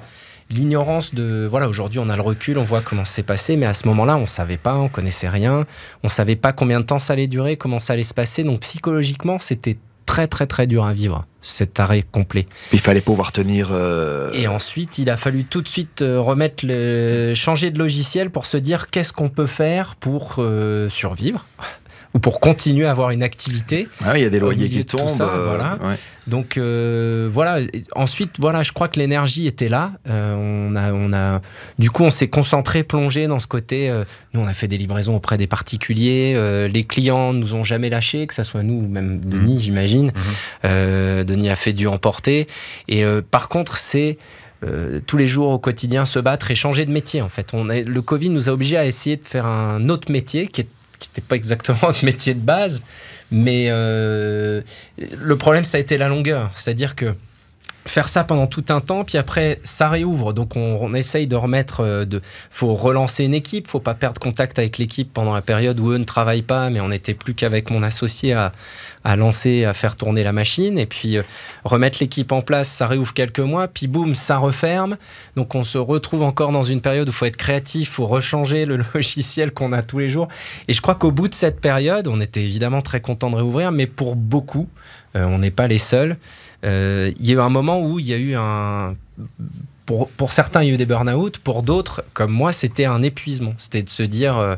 [0.50, 1.68] l'ignorance de voilà.
[1.68, 4.26] Aujourd'hui, on a le recul, on voit comment c'est passé, mais à ce moment-là, on
[4.26, 5.66] savait pas, on connaissait rien,
[6.02, 8.44] on savait pas combien de temps ça allait durer, comment ça allait se passer.
[8.44, 9.78] Donc psychologiquement, c'était
[10.08, 12.46] très très très dur à vivre cet arrêt complet.
[12.72, 13.68] Il fallait pouvoir tenir.
[13.72, 18.30] euh, Et ensuite, il a fallu tout de suite euh, remettre le, changer de logiciel
[18.30, 21.44] pour se dire qu'est-ce qu'on peut faire pour euh, survivre
[22.14, 23.88] ou pour continuer à avoir une activité.
[24.04, 25.08] ah il y a des loyers qui tombent.
[25.08, 25.78] ça, euh, voilà.
[25.82, 25.96] ouais.
[26.26, 27.58] Donc euh, voilà.
[27.94, 29.92] Ensuite, voilà, je crois que l'énergie était là.
[30.08, 31.40] Euh, on a, on a,
[31.78, 33.92] du coup, on s'est concentré, plongé dans ce côté.
[34.32, 36.68] nous, on a fait des livraisons auprès des particuliers.
[36.68, 40.12] les clients nous ont jamais lâchés, que ce soit nous ou même Denis, j'imagine.
[40.64, 42.46] Euh, Denis a fait du emporter.
[42.88, 44.18] Et par contre, c'est
[44.64, 47.22] euh, tous les jours au quotidien se battre et changer de métier.
[47.22, 50.10] En fait, on est, le Covid nous a obligés à essayer de faire un autre
[50.10, 50.60] métier qui
[51.06, 52.82] n'était pas exactement notre métier de base.
[53.30, 54.62] Mais euh,
[54.96, 56.50] le problème, ça a été la longueur.
[56.54, 57.14] C'est-à-dire que
[57.88, 60.32] faire ça pendant tout un temps, puis après ça réouvre.
[60.32, 62.20] Donc on, essaye de remettre, euh, de,
[62.50, 65.98] faut relancer une équipe, faut pas perdre contact avec l'équipe pendant la période où eux
[65.98, 68.52] ne travaillent pas, mais on n'était plus qu'avec mon associé à,
[69.04, 71.22] à lancer, à faire tourner la machine, et puis euh,
[71.64, 74.96] remettre l'équipe en place, ça réouvre quelques mois, puis boum, ça referme.
[75.36, 78.80] Donc on se retrouve encore dans une période où faut être créatif, faut rechanger le
[78.94, 80.28] logiciel qu'on a tous les jours.
[80.68, 83.72] Et je crois qu'au bout de cette période, on était évidemment très content de réouvrir,
[83.72, 84.68] mais pour beaucoup,
[85.16, 86.16] euh, on n'est pas les seuls.
[86.64, 88.94] Euh, il y a eu un moment où il y a eu un.
[89.86, 91.38] Pour, pour certains, il y a eu des burn-out.
[91.38, 93.54] Pour d'autres, comme moi, c'était un épuisement.
[93.58, 94.36] C'était de se dire.
[94.38, 94.56] euh,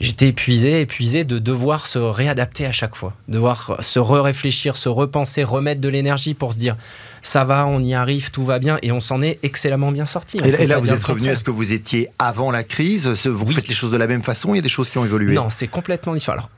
[0.00, 5.44] J'étais épuisé, épuisé de devoir se réadapter à chaque fois, devoir se re-réfléchir, se repenser,
[5.44, 6.76] remettre de l'énergie pour se dire
[7.22, 10.38] ça va, on y arrive, tout va bien, et on s'en est excellemment bien sorti.
[10.38, 13.44] Et là, et vous êtes revenu à ce que vous étiez avant la crise Vous
[13.46, 13.54] Oui.
[13.54, 15.34] faites les choses de la même façon Il y a des choses qui ont évolué
[15.34, 16.32] Non, c'est complètement différent.
[16.38, 16.50] Alors,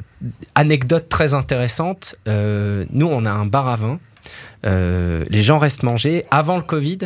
[0.55, 2.17] anecdote très intéressante.
[2.29, 3.99] euh, nous, on a un bar à vin.
[4.65, 6.25] Euh, les gens restent manger.
[6.31, 6.99] Avant le Covid,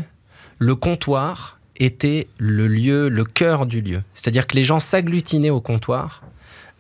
[0.58, 4.02] le comptoir était le lieu, le cœur du lieu.
[4.14, 6.22] C'est-à-dire que les gens s'agglutinaient au comptoir.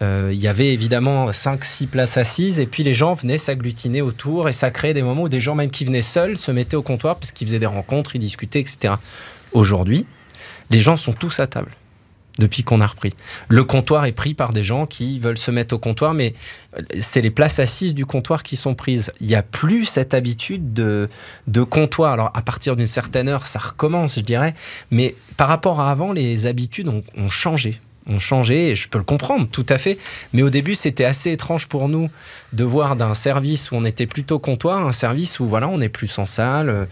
[0.02, 4.48] Euh, Il y avait évidemment 5-6 places assises et puis les gens venaient s'agglutiner autour
[4.48, 6.82] et ça créait des moments où des gens même qui venaient seuls se mettaient au
[6.82, 8.94] comptoir parce qu'ils faisaient des rencontres, ils discutaient, etc.
[9.52, 10.06] Aujourd'hui,
[10.70, 11.72] les gens sont tous à table
[12.38, 13.12] depuis qu'on a repris.
[13.48, 16.34] Le comptoir est pris par des gens qui veulent se mettre au comptoir, mais
[16.76, 19.12] euh, c'est les places assises du comptoir qui sont prises.
[19.20, 21.08] Il n'y a plus cette habitude de,
[21.46, 22.12] de comptoir.
[22.12, 24.54] Alors, à partir d'une certaine heure, ça recommence, je dirais,
[24.90, 27.80] mais par rapport à avant, les habitudes ont, ont changé.
[28.10, 29.98] Ont changé, et je peux le comprendre tout à fait.
[30.32, 32.08] Mais au début, c'était assez étrange pour nous
[32.54, 35.90] de voir d'un service où on était plutôt comptoir, un service où voilà, on est
[35.90, 36.88] plus en salle.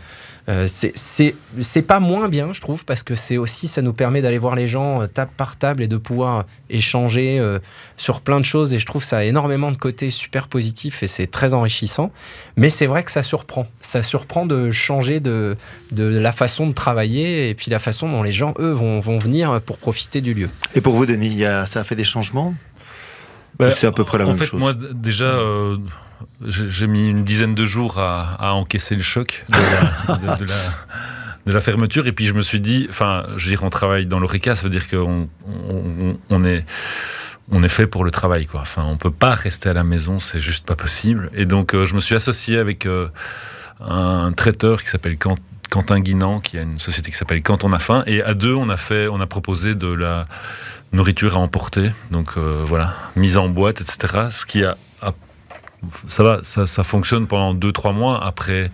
[0.49, 3.93] Euh, c'est- c'est c'est pas moins bien, je trouve, parce que c'est aussi, ça nous
[3.93, 7.59] permet d'aller voir les gens euh, table par table et de pouvoir échanger euh,
[7.97, 8.73] sur plein de choses.
[8.75, 12.13] Et je trouve ça a énormément de côtés super positifs et c'est très enrichissant.
[12.57, 13.67] Mais c'est vrai que ça surprend.
[13.81, 15.57] Ça surprend de changer de,
[15.93, 19.19] de la façon de travailler et puis la façon dont les gens, eux, vont, vont
[19.19, 20.49] venir pour profiter du lieu.
[20.75, 22.55] Et pour vous, Denis, il y a- ça a fait des changements?
[23.59, 24.49] Bah, C'est à peu près la même chose?
[24.49, 25.79] En fait, moi, déjà, euh,
[26.45, 32.07] j'ai mis une dizaine de jours à, encaisser le choc de la, fermeture.
[32.07, 34.63] Et puis, je me suis dit, enfin, je veux dire, on travaille dans l'ORECA, ça
[34.63, 35.29] veut dire qu'on
[36.31, 36.65] on, est
[37.51, 38.61] on est fait pour le travail, quoi.
[38.61, 41.31] Enfin, on peut pas rester à la maison, c'est juste pas possible.
[41.35, 43.09] Et donc, euh, je me suis associé avec euh,
[43.81, 45.17] un traiteur qui s'appelle
[45.71, 48.03] Quentin Guinan, qui a une société qui s'appelle Quand on a faim.
[48.07, 50.27] Et à deux, on a fait, on a proposé de la
[50.93, 51.91] nourriture à emporter.
[52.11, 54.29] Donc euh, voilà, mise en boîte, etc.
[54.31, 54.77] Ce qui a,
[56.09, 58.25] ça va, ça, ça fonctionne pendant deux, trois mois.
[58.25, 58.71] Après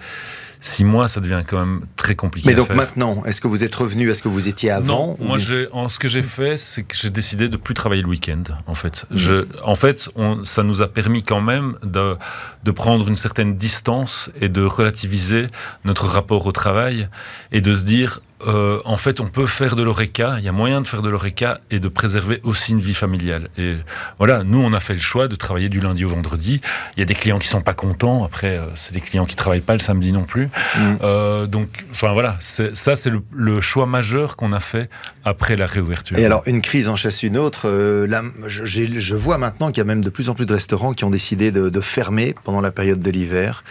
[0.62, 2.48] six mois, ça devient quand même très compliqué.
[2.48, 5.36] Mais donc maintenant, est-ce que vous êtes revenu Est-ce que vous étiez avant Non, moi,
[5.72, 8.42] en, ce que j'ai fait, c'est que j'ai décidé de plus travailler le week-end.
[8.66, 12.16] En fait, je, en fait, on, ça nous a permis quand même de,
[12.62, 15.48] de prendre une certaine distance et de relativiser
[15.84, 17.08] notre rapport au travail
[17.50, 20.52] et de se dire euh, en fait, on peut faire de l'oreca, il y a
[20.52, 23.48] moyen de faire de l'oreca et de préserver aussi une vie familiale.
[23.58, 23.76] Et
[24.18, 26.60] voilà, nous, on a fait le choix de travailler du lundi au vendredi.
[26.96, 28.24] Il y a des clients qui sont pas contents.
[28.24, 30.46] Après, euh, c'est des clients qui travaillent pas le samedi non plus.
[30.46, 30.96] Mm.
[31.02, 34.90] Euh, donc, enfin voilà, ça, c'est le, choix majeur qu'on a fait
[35.24, 36.18] après la réouverture.
[36.18, 37.68] Et alors, une crise en chasse une autre.
[38.08, 41.04] là, je, vois maintenant qu'il y a même de plus en plus de restaurants qui
[41.04, 43.62] ont décidé de fermer pendant la période de l'hiver.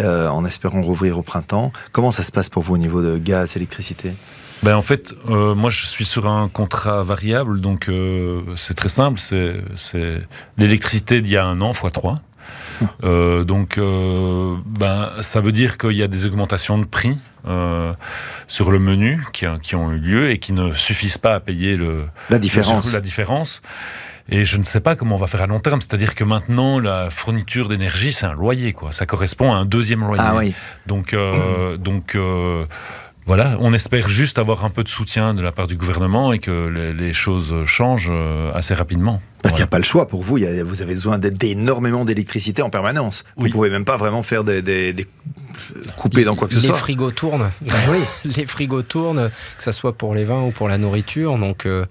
[0.00, 1.72] Euh, en espérant rouvrir au printemps.
[1.92, 4.12] Comment ça se passe pour vous au niveau de gaz, électricité?
[4.62, 8.90] Ben en fait, euh, moi je suis sur un contrat variable, donc euh, c'est très
[8.90, 9.18] simple.
[9.18, 10.22] C'est
[10.58, 12.20] l'électricité d'il y a un an fois 3.
[13.04, 17.18] Euh, donc, ben, ça veut dire qu'il y a des augmentations de prix
[18.48, 21.76] sur le menu qui, qui, ont eu lieu et qui ne suffisent pas à payer
[21.76, 22.90] le, la différence.
[22.94, 23.60] la différence.
[24.30, 25.80] Et je ne sais pas comment on va faire à long terme.
[25.80, 28.92] C'est-à-dire que maintenant, la fourniture d'énergie, c'est un loyer, quoi.
[28.92, 30.22] Ça correspond à un deuxième loyer.
[30.24, 30.54] Ah oui.
[30.86, 32.64] Donc, euh, donc euh,
[33.26, 36.38] voilà, on espère juste avoir un peu de soutien de la part du gouvernement et
[36.38, 39.20] que les, choses changent euh, assez rapidement.
[39.42, 42.70] Parce qu'il n'y a pas le choix pour vous, vous avez besoin d'énormément d'électricité en
[42.70, 43.24] permanence.
[43.36, 45.06] Vous ne pouvez même pas vraiment faire des, des,
[45.96, 46.70] couper dans quoi que ce soit.
[46.70, 47.50] Les frigos tournent.
[47.70, 48.32] Ah oui.
[48.36, 51.38] les frigos tournent, que ce soit pour les vins ou pour la nourriture.
[51.38, 51.86] Donc euh,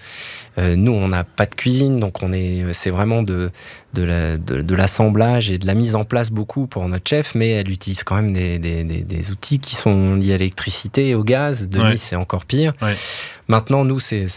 [0.58, 3.50] euh, nous, on n'a pas de cuisine, donc on est, c'est vraiment de,
[3.94, 8.04] de, l'assemblage et de la mise en place beaucoup pour notre chef, mais elle utilise
[8.04, 11.70] quand même des, des, outils qui sont liés à l'électricité et au gaz.
[11.70, 12.74] Denis, c'est encore pire.
[13.48, 14.28] Maintenant, nous, c'est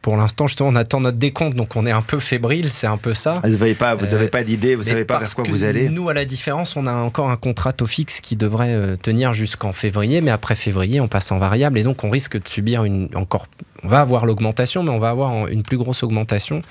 [0.00, 2.96] pour l'instant, justement, on attend notre décompte, donc on est un peu fébrile, c'est un
[2.96, 3.40] peu ça.
[3.42, 5.64] Ah, vous n'avez pas, vous avez euh, pas d'idée, vous savez pas vers quoi vous
[5.64, 5.88] allez?
[5.88, 9.32] Nous, à la différence, on a encore un contrat taux fixe qui devrait euh, tenir
[9.32, 12.84] jusqu'en février, mais après février, on passe en variable et donc on risque de subir
[12.84, 13.46] une encore
[13.82, 16.62] on va avoir l'augmentation, mais on va avoir une plus grosse augmentation.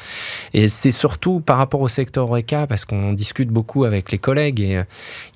[0.55, 4.59] Et c'est surtout par rapport au secteur ORECA, parce qu'on discute beaucoup avec les collègues,
[4.59, 4.83] et euh,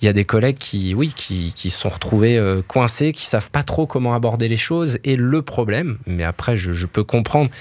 [0.01, 3.85] il y a des collègues qui, oui, qui, sont retrouvés coincés, qui savent pas trop
[3.85, 4.97] comment aborder les choses.
[5.03, 7.51] Et le problème, mais après, je, je peux comprendre,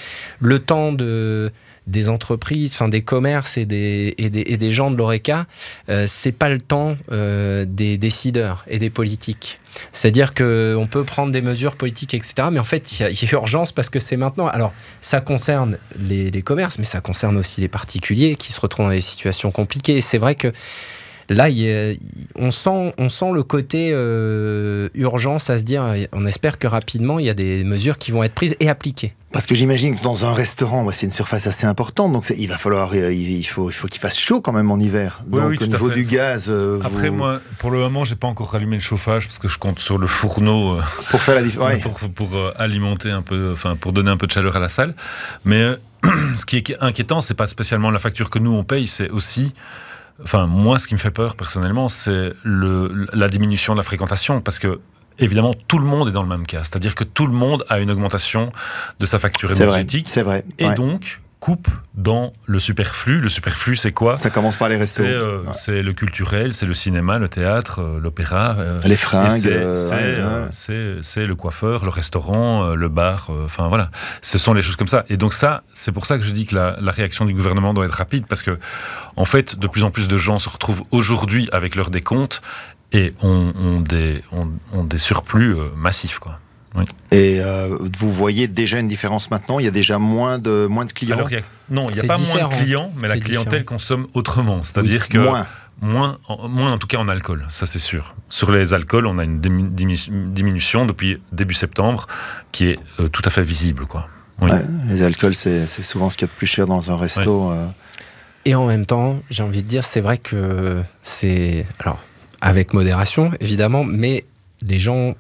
[0.40, 1.53] le temps de
[1.87, 5.46] des entreprises, enfin des commerces et des, et des, et des gens de l'ORECA,
[5.88, 9.61] euh, c'est pas le temps euh, des décideurs et des politiques.
[9.92, 12.49] C'est-à-dire qu'on peut prendre des mesures politiques, etc.
[12.51, 14.46] Mais en fait, il y, a urgence parce que c'est maintenant.
[14.46, 14.72] Alors,
[15.03, 18.92] ça concerne les, les, commerces, mais ça concerne aussi les particuliers qui se retrouvent dans
[18.92, 20.01] des situations compliquées.
[20.01, 20.51] C'est vrai que
[21.34, 21.48] là,
[22.36, 27.18] on, sent, on sent le côté euh, urgence à se dire, on espère que rapidement,
[27.18, 29.14] il y a des mesures qui vont être prises et appliquées.
[29.32, 32.56] Parce que j'imagine que dans un restaurant, c'est une surface assez importante, donc il va
[32.56, 35.22] falloir, euh, il faut, il faut qu'il fasse chaut quand même en hiver.
[35.26, 36.46] donc au niveau du gaz.
[36.48, 39.58] Euh, Après moi, pour le moment, j'ai pas encore rallumé le chauffage parce que je
[39.58, 40.78] compte sur le fourneau
[41.10, 44.32] pour faire la différence, pour, pour alimenter un peu, enfin pour donner un peu de
[44.32, 44.94] chaleur à la salle.
[45.44, 45.74] Mais
[46.36, 49.52] ce qui est inquiétant, c'est pas spécialement la facture que nous on paye, c'est aussi
[50.22, 54.59] Enfin, moi, ce qui me fait peur personnellement, c'est la diminution de la fréquentation, parce
[54.59, 54.81] que
[55.18, 56.64] évidemment, tout le monde est dans le même cas.
[56.64, 58.50] C'est-à-dire que tout le monde a une augmentation
[59.00, 60.09] de sa facture énergétique.
[60.09, 60.44] C'est vrai.
[60.59, 63.20] Et donc, coupe dans le superflu.
[63.20, 65.05] Le superflu, c'est quoi Ça commence par les restos.
[65.53, 68.57] C'est euh, le culturel, c'est le cinéma, le théâtre, euh, l'opéra.
[68.59, 69.29] Euh, les fringues.
[70.51, 73.31] C'est le coiffeur, le restaurant, le bar.
[73.44, 73.90] Enfin voilà,
[74.22, 75.05] ce sont les choses comme ça.
[75.09, 77.75] Et donc ça, c'est pour ça que je dis que la, la, réaction du gouvernement
[77.75, 78.59] doit être rapide parce que
[79.16, 82.42] en fait, de plus en plus de gens se retrouvent aujourd'hui avec leur décompte
[82.92, 86.38] et ont, ont des, ont, des surplus massifs quoi.
[87.10, 89.58] Et euh, vous voyez déjà une différence maintenant?
[89.58, 91.18] Il y a déjà moins de, moins de clients?
[91.70, 94.62] Non, il n'y a pas moins de clients, mais la clientèle consomme autrement.
[94.62, 95.18] C'est-à-dire que.
[95.18, 95.46] Moins.
[95.82, 98.14] Moins en, moins en tout cas en alcool, ça c'est sûr.
[98.30, 102.06] Sur les alcools, on a une diminution depuis début septembre
[102.50, 103.84] qui est euh, tout à fait visible.
[103.84, 104.08] Quoi.
[104.88, 107.50] les alcools, c'est souvent ce qu'il y a de plus cher dans un resto.
[107.50, 107.66] Euh.
[108.46, 111.66] Et en même temps, j'ai envie de dire, c'est vrai que c'est.
[111.80, 111.98] Alors,
[112.40, 114.24] avec modération, évidemment, mais
[114.62, 115.14] les gens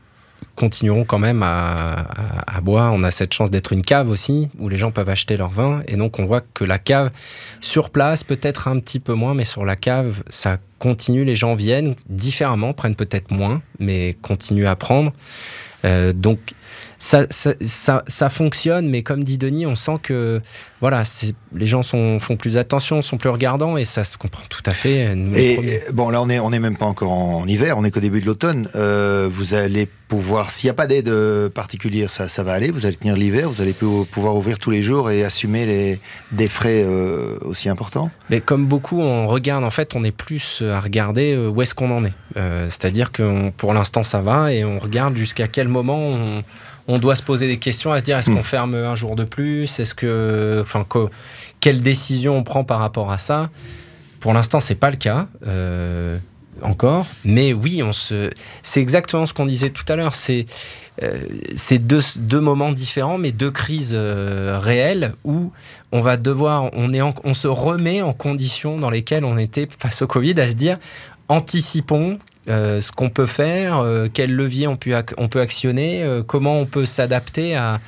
[0.56, 2.92] continueront quand même à, boire.
[2.94, 5.82] On a cette chance d'être une cave aussi, où les gens peuvent acheter leur vin.
[5.86, 7.10] Et donc, on voit que la cave,
[7.60, 11.24] sur place, peut-être un petit peu moins, mais sur la cave, ça continue.
[11.24, 15.12] Les gens viennent différemment, prennent peut-être moins, mais continuent à prendre.
[15.84, 16.38] Euh, donc,
[16.98, 20.40] ça, ça, ça, fonctionne, mais comme dit Denis, on sent que
[20.80, 21.02] voilà,
[21.54, 24.72] les gens sont, font plus attention, sont plus regardants, et ça se comprend tout à
[24.72, 25.16] fait.
[25.34, 28.00] Et bon, là, on est, on est même pas encore en, hiver, on est qu'au
[28.00, 28.68] début de l'automne.
[28.74, 31.10] Euh, vous allez pouvoir, s'il n'y a pas d'aide
[31.48, 32.70] particulière, ça, ça va aller.
[32.70, 36.00] Vous allez tenir l'hiver, vous allez pouvoir ouvrir tous les jours et assumer les,
[36.32, 38.10] des frais euh, aussi importants.
[38.30, 41.74] Mais comme beaucoup, on regarde, en fait, on est plus à regarder euh, où est-ce
[41.74, 42.14] qu'on en est.
[42.68, 46.44] C'est-à-dire que pour l'instant, ça va, et on regarde jusqu'à quel moment on
[46.88, 48.44] on doit se poser des questions à se dire est-ce qu'on hmm.
[48.44, 49.78] ferme un jour de plus?
[49.78, 50.86] Est-ce que, enfin,
[51.60, 53.50] quelle décision on prend par rapport à ça?
[54.20, 55.26] Pour l'instant, c'est pas le cas.
[55.46, 56.18] Euh,
[56.62, 58.30] encore, mais oui, on se,
[58.62, 60.14] c'est exactement ce qu'on disait tout à l'heure.
[60.14, 60.46] C'est
[61.02, 61.18] euh,
[61.78, 65.52] deux, moments différents, mais deux crises euh, réelles où
[65.92, 70.02] on va devoir, on, est on se remet en conditions dans lesquelles on était face
[70.02, 70.78] au Covid à se dire
[71.28, 76.22] anticipons euh, ce qu'on peut faire, euh, quels leviers on peut, on peut actionner, euh,
[76.22, 77.80] comment on peut s'adapter à,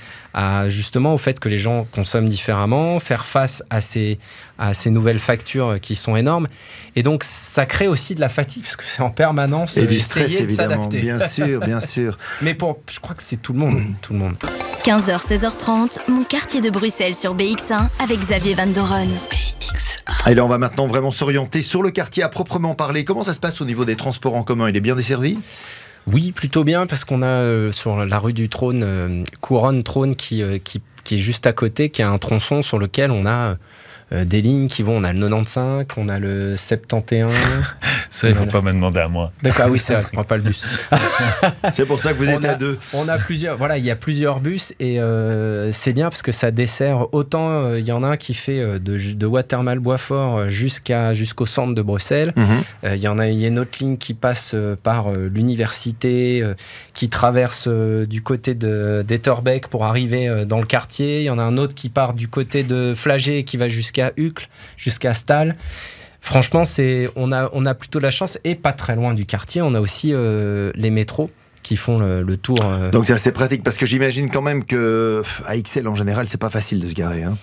[0.69, 4.21] justement au fait que les gens consomment différemment, faire face à ces,
[4.57, 6.47] à ces nouvelles factures qui sont énormes.
[6.95, 9.99] Et donc ça crée aussi de la fatigue parce que c'est en permanence et du
[9.99, 10.87] stress évidemment.
[10.87, 12.19] Bien sûr, bien sûr.
[12.43, 14.37] Mais pour, je crois que c'est tout le monde, tout le monde.
[14.85, 19.09] 15h 16h30, mon quartier de Bruxelles sur BX1 avec Xavier Van Doren.
[20.27, 23.05] Et là, on va maintenant vraiment s'orienter sur le quartier à proprement parler.
[23.05, 24.69] Comment ça se passe au niveau des transports en commun?
[24.69, 25.39] Il est bien desservi?
[26.07, 30.17] Oui, plutôt bien, parce qu'on a euh, sur la rue du Trône, euh, Couronne Trône,
[30.17, 33.27] qui, euh, qui, qui, est juste à côté, qui a un tronçon sur lequel on
[33.27, 33.57] a
[34.13, 34.97] euh, des lignes qui vont.
[34.97, 37.33] On a le 95, on a le 71.
[38.11, 39.31] ça, il ne faut pas me demander à moi.
[39.43, 40.67] D'accord, ah oui, c'est vrai, je ne prends pas le bus.
[41.73, 42.79] c'est pour ça que vous êtes à deux.
[42.95, 46.33] On a plusieurs, voilà, il y a plusieurs bus et euh, c'est bien parce que
[46.33, 47.51] ça dessert autant.
[47.51, 51.75] Euh, il y en a un qui fait de, de Watermal Boisfort jusqu'à jusqu'au centre
[51.75, 52.33] de Bruxelles.
[52.37, 52.95] Mhm.
[52.95, 56.43] Il y en a, y a une autre ligne qui passe par l'université,
[56.95, 61.21] qui traverse du côté de d'Etterbeek pour arriver dans le quartier.
[61.21, 63.98] Il y en a un autre qui part du côté de Flagey qui va jusqu'à
[63.99, 65.57] jusqu'à Uccle, jusqu'à Stal.
[66.21, 69.63] Franchement, c'est on a, on a plutôt la chance et pas très loin du quartier.
[69.63, 71.31] On a aussi euh, les métros
[71.63, 72.59] qui font le, tour.
[72.65, 72.91] Euh.
[72.91, 75.55] Donc c'est assez pratique parce que j'imagine quand même que à
[75.89, 77.25] en général, c'est pas facile de se garer.
[77.25, 77.37] Hein.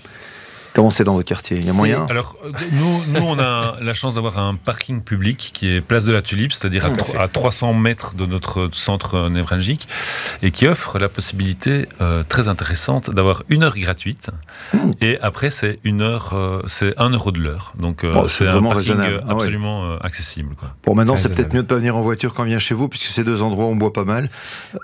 [0.76, 2.06] Comment c'est dans votre quartier Il y a moyen?
[2.10, 2.36] Alors,
[2.74, 6.22] nous, nous, on a la chance d'avoir un parking public qui est place de la
[6.22, 9.88] Tulipe, c'est-à-dire à, 300 mètres de notre centre névralgique,
[10.42, 14.32] et qui offre la possibilité euh, très intéressante d'avoir une heure gratuite,
[14.74, 14.78] mmh.
[15.00, 17.72] et après, c'est une heure, euh, c'est un euro de l'heure.
[17.80, 20.56] Donc, euh, c'est un parking ah absolument accessible.
[20.56, 20.76] Quoi.
[20.84, 22.90] Bon, maintenant, c'est peut-être mieux de pas venir en voiture quand on vient chez vous,
[22.90, 24.30] puisque ces deux endroits, on boit pas mal.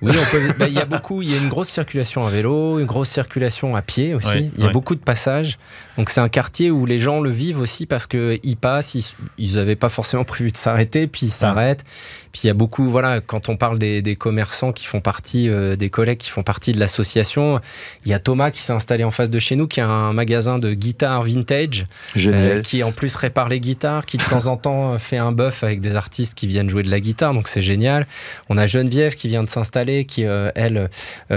[0.02, 0.14] Oui,
[0.58, 3.10] bah, il y a beaucoup, il y a une grosse circulation à vélo, une grosse
[3.10, 4.52] circulation à pied aussi.
[4.58, 5.60] Il y a beaucoup de passages.
[5.98, 8.98] Donc c'est un quartier où les gens le vivent aussi parce qu'ils passent,
[9.38, 11.84] ils n'avaient pas forcément prévu de s'arrêter, puis ils s'arrêtent.
[12.32, 15.76] Puis il y a beaucoup, voilà, quand on parle des, commerçants qui font partie, euh,
[15.76, 17.60] des collègues qui font partie de l'association,
[18.06, 20.14] il y a Thomas qui s'est installé en face de chez nous, qui a un
[20.14, 21.86] magasin de guitares vintage,
[22.18, 25.64] euh, qui en plus répare les guitares, qui de temps en temps fait un bœuf
[25.64, 28.06] avec des artistes qui viennent jouer de la guitare, donc c'est génial.
[28.50, 30.90] On a Geneviève qui vient de s'installer, qui euh, elle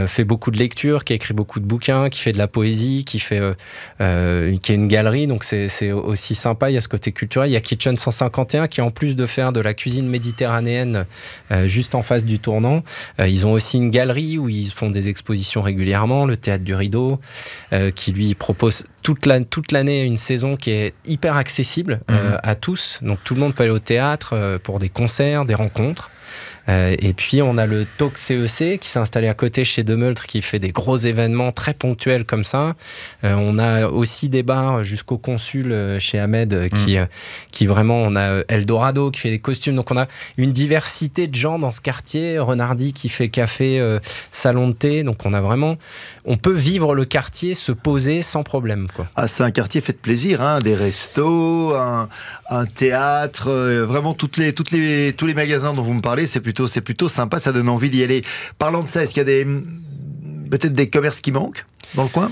[0.06, 3.18] fait beaucoup de lectures, qui écrit beaucoup de bouquins, qui fait de la poésie, qui
[3.18, 3.40] fait,
[3.98, 6.70] qui a une galerie, donc c'est aussi sympa.
[6.70, 7.50] Il y a ce côté culturel.
[7.50, 10.83] Il y a Kitchen 151 qui en plus de faire de la cuisine méditerranéenne
[11.50, 12.82] euh, juste en face du tournant.
[13.20, 16.74] Euh, ils ont aussi une galerie où ils font des expositions régulièrement, le théâtre du
[16.74, 17.20] rideau,
[17.72, 22.38] euh, qui lui propose toute l'année toute une saison qui est hyper accessible mhm.
[22.42, 23.00] à tous.
[23.02, 26.10] Donc tout le monde peut aller au théâtre pour des concerts, des rencontres.
[26.68, 29.82] Euh, et puis on a le Talk CEC e qui s'est installé à côté chez
[29.82, 32.74] Demeultre qui fait des gros événements très ponctuels comme ça.
[33.24, 37.08] Euh, on a aussi des bars jusqu'au consul euh, chez Ahmed qui, mm.
[37.50, 39.76] qui vraiment, on a Eldorado qui fait des costumes.
[39.76, 42.38] Donc on a une diversité de gens dans ce quartier.
[42.38, 43.98] Renardi qui fait café,
[44.32, 45.02] salon de thé.
[45.02, 45.76] Donc on a vraiment,
[46.24, 48.88] on peut vivre le quartier, se poser sans problème.
[48.94, 49.06] Quoi.
[49.16, 52.08] Ah, c'est un quartier fait de plaisir, hein des restos, un,
[52.50, 53.50] un théâtre,
[53.86, 57.08] vraiment toutes les, toutes les, tous les magasins dont vous me parlez, c'est c'est plutôt
[57.08, 58.22] sympa, ça donne envie d'y aller.
[58.58, 59.44] Parlant de ça, est-ce qu'il y a des
[60.50, 62.30] peut-être des commerces qui manquent dans le coin?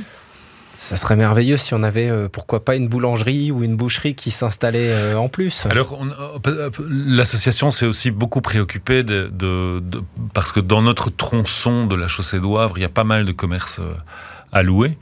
[0.78, 4.32] Ça serait merveilleux si on avait, euh, pourquoi pas, une boulangerie ou une boucherie qui
[4.32, 5.66] s'installait euh, en plus.
[5.66, 5.96] Alors,
[6.46, 9.30] euh, l'association s'est aussi beaucoup préoccupée de,
[10.34, 13.30] parce que dans notre tronçon de la chaussée d'Oivre, il y a pas mal de
[13.30, 13.80] commerces
[14.52, 14.98] à louer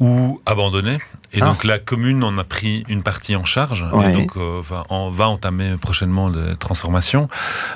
[0.00, 0.98] ou abandonnés.
[1.32, 1.66] Et donc ah.
[1.66, 5.76] la commune en a pris une partie en charge, et donc euh, on va entamer
[5.76, 7.28] prochainement des transformations.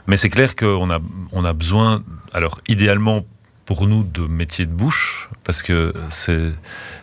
[0.06, 0.98] Mais c'est clair qu'on a,
[1.32, 2.02] on a besoin
[2.32, 3.24] alors idéalement
[3.66, 6.52] pour nous de métier de bouche, parce que c'est,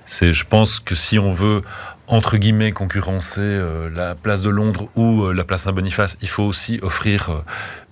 [0.06, 1.62] c'est, je pense que si on veut
[2.10, 6.44] entre guillemets concurrencer euh, la place de Londres ou euh, la place Saint-Boniface, il faut
[6.44, 7.42] aussi offrir euh,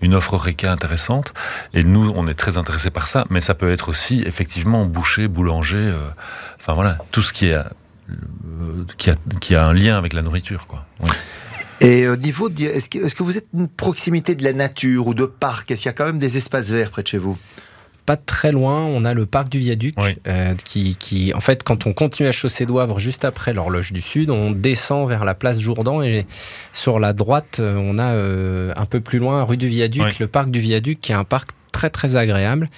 [0.01, 1.34] une offre RECA intéressante.
[1.74, 5.28] Et nous, on est très intéressés par ça, mais ça peut être aussi effectivement boucher,
[5.28, 5.93] boulanger,
[6.59, 7.51] enfin voilà, tout ce qui,
[8.97, 10.65] qui, a, qui a un lien avec la nourriture.
[10.68, 10.86] Quoi.
[11.80, 15.26] Et au niveau, est-ce que, que vous êtes une proximité de la nature ou de
[15.26, 15.70] parc?
[15.70, 17.38] Est-ce qu'il y a quand même des espaces verts près de chez vous?
[18.08, 19.93] Pas très loin, on a le parc du Viaduc,
[20.28, 23.99] euh, qui, qui, en fait, quand on continue à Chaussée d'Oivre, juste après l'horloge du
[23.99, 26.26] Sud, on descend vers la place Jourdan et
[26.72, 30.28] sur la droite, euh, on a euh, un peu plus loin, rue du Viaduc, le
[30.28, 32.70] parc du Viaduc, qui est un parc très très agréable,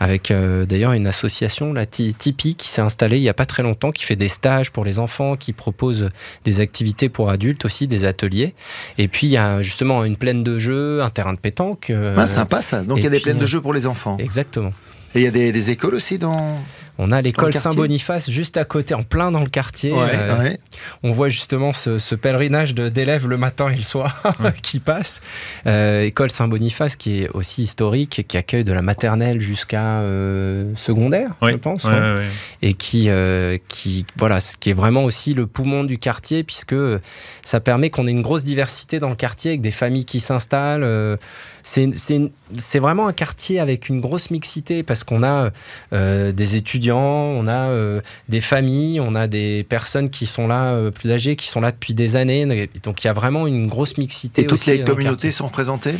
[0.00, 3.92] avec d'ailleurs une association, la Tipeee, qui s'est installée il n'y a pas très longtemps,
[3.92, 6.08] qui fait des stages pour les enfants, qui propose
[6.46, 8.54] des activités pour adultes aussi, des ateliers.
[8.96, 11.92] Et puis il y a justement une plaine de jeux, un terrain de pétanque.
[12.16, 12.82] ah, sympa ça.
[12.82, 14.16] Donc il y a des plaines de jeux pour les enfants.
[14.18, 14.72] Exactement.
[15.14, 16.58] Et il y a des, écoles aussi dans.
[16.98, 19.92] On a l'école Saint-Boniface juste à côté, en plein dans le quartier.
[19.94, 20.54] Euh,
[21.02, 24.22] on voit justement ce, pèlerinage d'élèves le matin et le soir
[24.62, 25.20] qui passe.
[25.66, 31.30] Euh, école Saint-Boniface qui est aussi historique, qui accueille de la maternelle jusqu'à euh, secondaire,
[31.42, 31.86] je pense.
[32.62, 33.10] Et qui,
[33.68, 36.76] qui, voilà, qui est vraiment aussi le poumon du quartier puisque
[37.42, 41.18] ça permet qu'on ait une grosse diversité dans le quartier avec des familles qui s'installent
[41.66, 45.50] c'est vraiment un quartier avec une grosse mixité parce qu'on a
[45.92, 50.74] euh, des étudiants, on a euh, des familles, on a des personnes qui sont là
[50.74, 52.68] euh, plus âgées, qui sont là depuis des années.
[52.84, 54.42] Donc il y a vraiment une grosse mixité.
[54.42, 55.96] Et toutes les communautés sont représentées?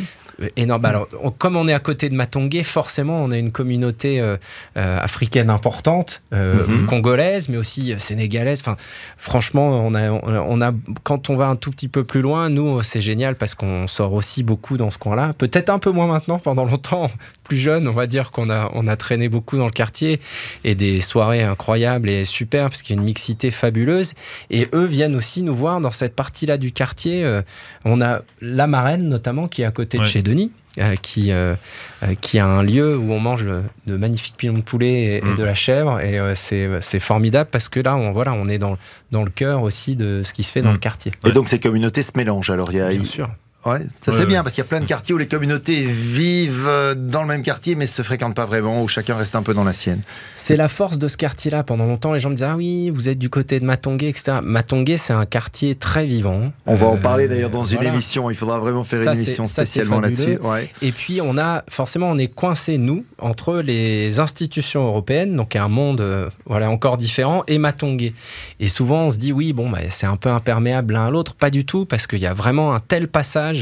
[0.56, 0.84] Énorme.
[0.84, 1.08] Alors,
[1.38, 4.36] comme on est à côté de Matongé, forcément, on a une communauté euh,
[4.76, 6.86] euh, africaine importante, euh, mhm.
[6.86, 8.60] congolaise, mais aussi sénégalaise.
[8.60, 8.76] Enfin,
[9.16, 10.72] franchement, on a, on a,
[11.02, 14.12] quand on va un tout petit peu plus loin, nous, c'est génial parce qu'on sort
[14.12, 15.32] aussi beaucoup dans ce coin-là.
[15.36, 16.38] Peut-être un peu moins maintenant.
[16.38, 17.10] Pendant longtemps,
[17.44, 20.20] plus jeune, on va dire qu'on a, on a traîné beaucoup dans le quartier
[20.64, 24.14] et des soirées incroyables et super parce qu'il y a une mixité fabuleuse.
[24.50, 27.40] Et eux viennent aussi nous voir dans cette partie-là du quartier.
[27.84, 30.50] on a la marraine notamment qui est à côté de chez Denis.
[30.78, 31.54] Euh, qui, euh,
[32.02, 35.36] euh, qui a un lieu où on mange de magnifiques pilons de poulet et, mm.
[35.36, 36.00] de la chèvre.
[36.00, 38.76] Et c'est formidable parce que là, on, voilà, on est dans,
[39.10, 40.74] dans le cœur aussi de ce qui se fait dans mm.
[40.74, 41.12] le quartier.
[41.24, 43.30] Et donc ces communautés se mélangent alors il y a, Bien sûr.
[43.66, 46.66] Ouais, ça c'est bien parce qu'il y a plein de quartiers où les communautés vivent
[46.68, 49.54] euh, dans le même quartier mais se fréquentent pas vraiment, où chacun reste un peu
[49.54, 50.02] dans la sienne.
[50.34, 51.64] C'est la force de ce quartier-là.
[51.64, 54.38] Pendant longtemps, les gens me disaient Ah oui, vous êtes du côté de Matongué, etc.
[54.42, 56.52] Matongué, c'est un quartier très vivant.
[56.66, 58.30] On va en parler euh, d'ailleurs dans une émission.
[58.30, 60.38] Il faudra vraiment faire une émission spécialement là-dessus.
[60.82, 65.68] Et puis, on a forcément, on est coincé, nous, entre les institutions européennes, donc un
[65.68, 68.14] monde euh, voilà, encore différent, et Matongué.
[68.60, 71.34] Et souvent, on se dit Oui, bon, bah, c'est un peu imperméable l'un à l'autre.
[71.34, 73.55] Pas du tout, parce qu'il y a vraiment un tel passage.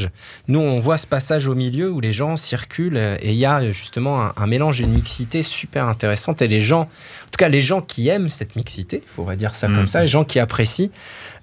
[0.47, 3.71] Nous, on voit ce passage au milieu où les gens circulent et il y a
[3.71, 6.41] justement un, mélange et une mixité super intéressante.
[6.41, 6.87] Et les gens,
[7.24, 9.87] en tout cas les gens qui aiment cette mixité, il faudrait dire ça comme mhm.
[9.87, 10.89] ça, les gens qui apprécient,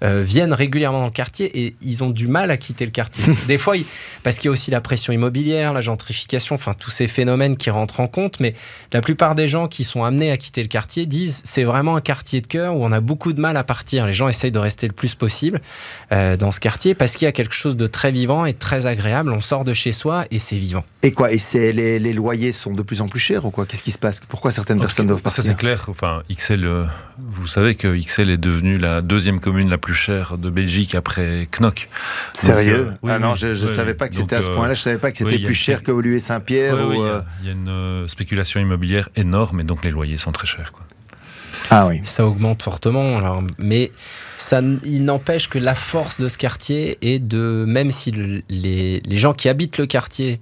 [0.03, 3.31] euh, viennent régulièrement dans le quartier et ils ont du mal à quitter le quartier.
[3.47, 3.75] Des fois,
[4.23, 7.69] parce qu'il y a aussi la pression immobilière, la gentrification, enfin tous ces phénomènes qui
[7.69, 8.55] rentrent en compte, mais
[8.91, 12.01] la plupart des gens qui sont amenés à quitter le quartier disent c'est vraiment un
[12.01, 14.07] quartier de cœur où on a beaucoup de mal à partir.
[14.07, 15.61] Les gens essayent de rester le plus possible
[16.11, 18.87] euh, dans ce quartier parce qu'il y a quelque chose de très vivant et très
[18.87, 19.31] agréable.
[19.31, 20.85] On sort de chez soi et c'est vivant.
[21.03, 21.29] Et quoi?
[21.31, 23.65] Et les, les, loyers sont de plus en plus chers ou quoi?
[23.67, 24.21] Qu'est-ce qui se passe?
[24.27, 25.43] Pourquoi certaines personnes doivent partir?
[25.43, 25.82] Ça c'est clair.
[25.89, 26.85] Enfin, XL, euh,
[27.17, 31.47] vous savez que XL est devenue la deuxième commune la plus cher de Belgique après
[31.59, 31.89] Knock.
[32.33, 34.73] Sérieux euh, Ah non, je ne savais pas que c'était à ce point-là.
[34.73, 36.75] Je savais pas que c'était plus cher que Volué Saint-Pierre.
[36.75, 40.47] Euh, il y, a une euh, spéculation immobilière énorme et donc les loyers sont très
[40.47, 40.71] chers.
[40.71, 40.83] Quoi.
[41.69, 42.01] Ah oui.
[42.03, 43.17] Ça augmente fortement.
[43.17, 43.91] Alors, mais
[44.37, 48.11] ça, il n'empêche que la force de ce quartier est de, même si
[48.49, 50.39] les, les gens qui habitent le quartier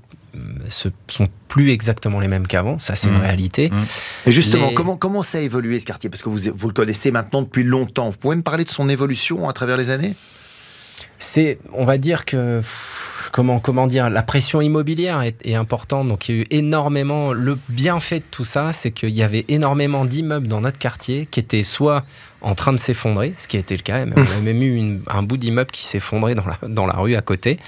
[0.69, 3.21] ce sont plus exactement les mêmes qu'avant, ça c'est une mmh.
[3.21, 3.69] réalité.
[3.69, 4.27] Mmh.
[4.27, 6.09] Et justement, comment, comment ça a évolué ce quartier?
[6.09, 8.09] Parce que vous, vous le connaissez maintenant depuis longtemps.
[8.09, 10.15] Vous pouvez me parler de son évolution à travers les années?
[11.19, 12.61] C'est, on va dire que
[13.31, 16.07] comment, comment dire, la pression immobilière est, est, importante.
[16.07, 17.33] Donc il y a eu énormément.
[17.33, 21.39] Le bienfait de tout ça, c'est qu'il y avait énormément d'immeubles dans notre quartier qui
[21.39, 22.03] étaient soit
[22.41, 24.05] en train de s'effondrer, ce qui a été le cas.
[24.05, 27.21] On a même eu un bout d'immeuble qui s'effondrait dans la, dans la rue à
[27.21, 27.59] côté.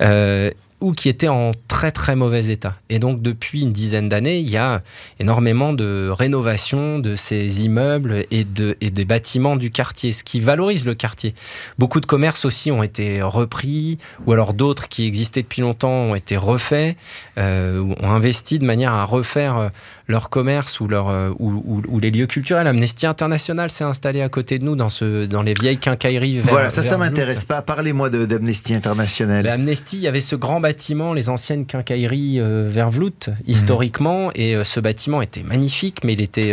[0.00, 0.50] Euh,
[0.80, 2.76] ou qui étaient en très très mauvais état.
[2.88, 4.82] Et donc depuis une dizaine d'années, il y a
[5.18, 10.40] énormément de rénovation de ces immeubles et, de, et des bâtiments du quartier, ce qui
[10.40, 11.34] valorise le quartier.
[11.78, 16.14] Beaucoup de commerces aussi ont été repris, ou alors d'autres qui existaient depuis longtemps ont
[16.14, 16.96] été refaits,
[17.38, 19.70] euh, ont investi de manière à refaire
[20.10, 22.66] leur commerce ou, leur, ou, ou, les lieux culturels.
[22.66, 26.40] Amnesty International s'est installé à côté de nous dans, ce, dans les vieilles quincailleries.
[26.40, 27.62] voilà, ça, ça m'intéresse pas.
[27.62, 29.42] Parlez-moi d'Amnesty International.
[29.42, 34.32] Ben, Amnesty, il y avait ce grand bâtiment, les anciennes quincailleries vers Vlout, historiquement, mhm.
[34.34, 36.52] et ce bâtiment était magnifique, mais il était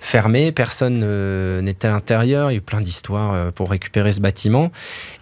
[0.00, 4.72] fermé, personne n'était à l'intérieur, il y a eu plein d'histoires pour récupérer ce bâtiment.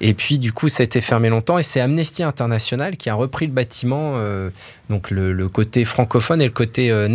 [0.00, 3.14] Et puis, du coup, ça a été fermé longtemps, et c'est Amnesty International qui a
[3.14, 4.16] repris le bâtiment
[4.92, 7.08] donc le, côté francophone et le côté euh,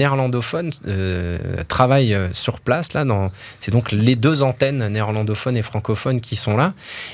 [0.62, 3.06] néerlandophone euh, travaillent euh, sur place là.
[3.60, 6.74] C'est donc les deux antennes néerlandophones et francophones qui sont là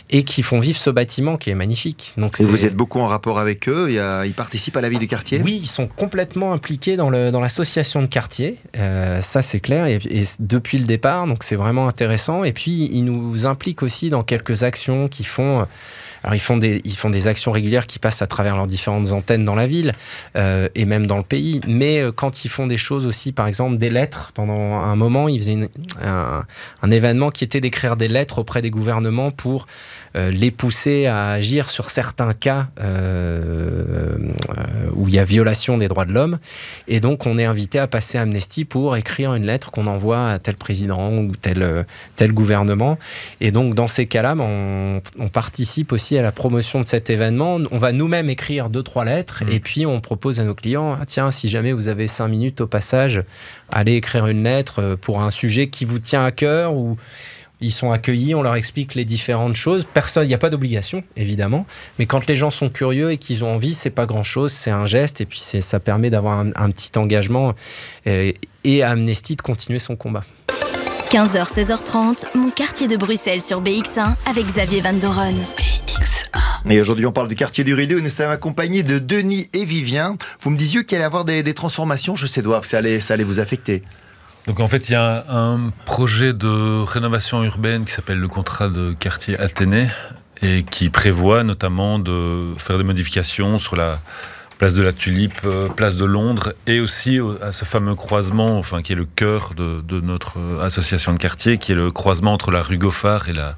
[0.09, 2.13] et qui font vivre ce bâtiment qui est magnifique.
[2.17, 3.89] Donc et vous êtes beaucoup en rapport avec eux
[4.25, 5.41] Ils participent à la vie du quartier?
[5.43, 8.57] Oui, ils sont complètement impliqués dans l'association dans de quartier.
[8.73, 11.27] ça c'est clair et, et, depuis le départ.
[11.27, 12.43] Donc c'est vraiment intéressant.
[12.43, 15.65] Et puis ils nous impliquent aussi dans quelques actions qui font
[16.23, 19.67] alors ils font des, actions régulières qui passent à travers leurs différentes antennes dans la
[19.67, 19.93] ville
[20.37, 21.59] euh, et même dans le pays.
[21.67, 25.27] Mais euh, quand ils font des choses aussi, par exemple des lettres, pendant un moment,
[25.27, 25.69] ils faisaient
[26.01, 29.65] un, événement qui était d'écrire des lettres auprès des gouvernements pour
[30.15, 32.67] euh, les pousser à agir sur certains cas
[34.95, 36.37] où il y a violation des droits de l'homme.
[36.87, 40.39] Et donc on est invité à passer Amnesty pour écrire une lettre qu'on envoie à
[40.39, 41.85] tel président ou tel,
[42.31, 42.97] gouvernement.
[43.41, 47.59] Et donc dans ces cas-là, on, on participe aussi à la promotion de cet événement.
[47.71, 49.51] On va nous-mêmes écrire deux, trois lettres mmh.
[49.51, 52.61] et puis on propose à nos clients, ah, tiens, si jamais vous avez cinq minutes
[52.61, 53.23] au passage,
[53.71, 56.97] allez écrire une lettre euh, pour un sujet qui vous tient à cœur ou
[57.61, 59.87] ils sont accueillis, on leur explique les différentes choses.
[59.93, 61.65] Personne, il n'y a pas d'obligation, évidemment,
[61.97, 64.85] mais quand les gens sont curieux et qu'ils ont envie, c'est pas grand-chose, c'est un
[64.85, 67.53] geste et puis ça permet d'avoir un, petit engagement
[68.05, 68.35] et,
[68.65, 70.23] et à Amnesty de continuer son combat.
[71.13, 75.35] 15h, 16h30, mon quartier de Bruxelles sur BX1 avec Xavier Van Doren.
[76.67, 79.63] Et aujourd'hui, on parle du quartier du Rideau et nous sommes accompagnés de Denis et
[79.63, 80.17] Vivien.
[80.41, 83.13] Vous me disiez qu'il allait y avoir des, transformations je sais Edouard, ça allait, ça
[83.13, 83.83] allait vous affecter.
[84.47, 88.69] Donc en fait, il y a un projet de rénovation urbaine qui s'appelle le contrat
[88.69, 89.89] de quartier Athénée
[90.41, 93.99] et qui prévoit notamment de faire des modifications sur la
[94.57, 98.81] place de la Tulipe, euh, place de Londres, et aussi à ce fameux croisement, enfin
[98.81, 102.61] qui est le cœur de, notre association de quartier, qui est le croisement entre la
[102.61, 103.55] rue Goffard et la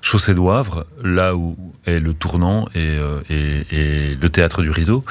[0.00, 5.04] chaussée d'Oivre, là où est le tournant et, euh, et le théâtre du Rideau.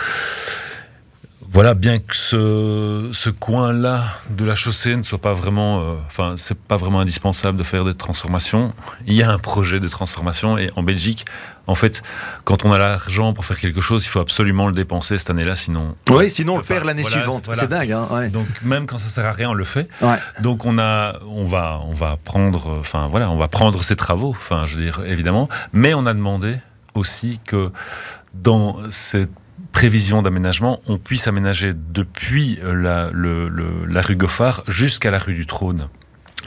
[1.54, 6.34] Voilà, bien que ce, ce coin-là de la chaussée ne soit pas vraiment, euh, enfin,
[6.36, 8.74] c'est pas vraiment indispensable de faire des transformations.
[9.06, 11.26] Il y a un projet de transformation et en Belgique,
[11.68, 12.02] en fait,
[12.44, 15.56] quand on a l'argent pour faire quelque chose, il faut absolument le dépenser cette année-là,
[15.56, 15.96] sinon.
[16.10, 17.48] Oui, sinon on le perd l'année suivante.
[17.54, 19.88] C'est dingue, hein, Donc même quand ça sert à rien, on le fait.
[20.42, 24.32] Donc on a, on va, on va prendre, enfin voilà, on va prendre ces travaux.
[24.32, 26.58] Enfin, je veux dire, évidemment, mais on a demandé
[26.96, 27.72] aussi que
[28.34, 29.30] dans cette
[29.74, 35.90] prévision d'aménagement, on puisse aménager depuis la, la rue Goffard jusqu'à la rue du Trône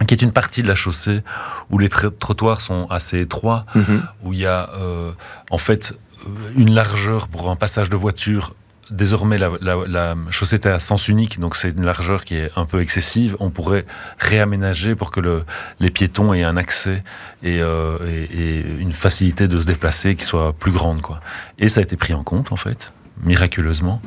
[0.07, 1.22] qui est une partie de la chaussée
[1.70, 4.03] où les trottoirs sont assez étroits, mhm.
[4.22, 5.12] où il y a euh,
[5.51, 8.55] en fait euh, une largeur pour un passage de voiture.
[8.91, 12.81] Désormais, la, chaussée est à sens unique, donc c'est une largeur qui est un peu
[12.81, 13.37] excessive.
[13.41, 13.85] On pourrait
[14.18, 15.45] réaménager pour que le,
[15.81, 17.03] les piétons aient un accès
[17.43, 21.01] et, euh, et, et, une facilité de se déplacer qui soit plus grande.
[21.01, 21.20] Quoi.
[21.59, 22.93] Et ça a été pris en compte, en fait
[23.23, 24.01] miraculeusement.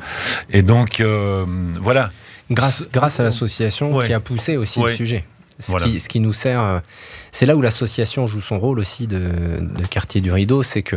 [0.50, 1.44] Et donc, euh,
[1.80, 2.10] voilà.
[2.50, 5.24] Grâce, grâce à l'association qui a poussé aussi le sujet.
[5.60, 6.78] Ce, qui, ce, qui, nous sert, euh,
[7.32, 9.20] c'est là où l'association joue son rôle aussi de,
[9.90, 10.96] quartier du rideau, c'est que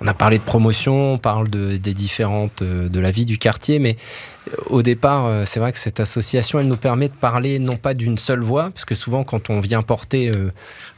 [0.00, 3.36] on a parlé de promotion, on parle de, des différentes euh, de la vie du
[3.36, 3.96] quartier, mais
[4.66, 8.16] au départ, c'est vrai que cette association, elle nous permet de parler non pas d'une
[8.16, 10.30] seule voix, parce que souvent quand on vient porter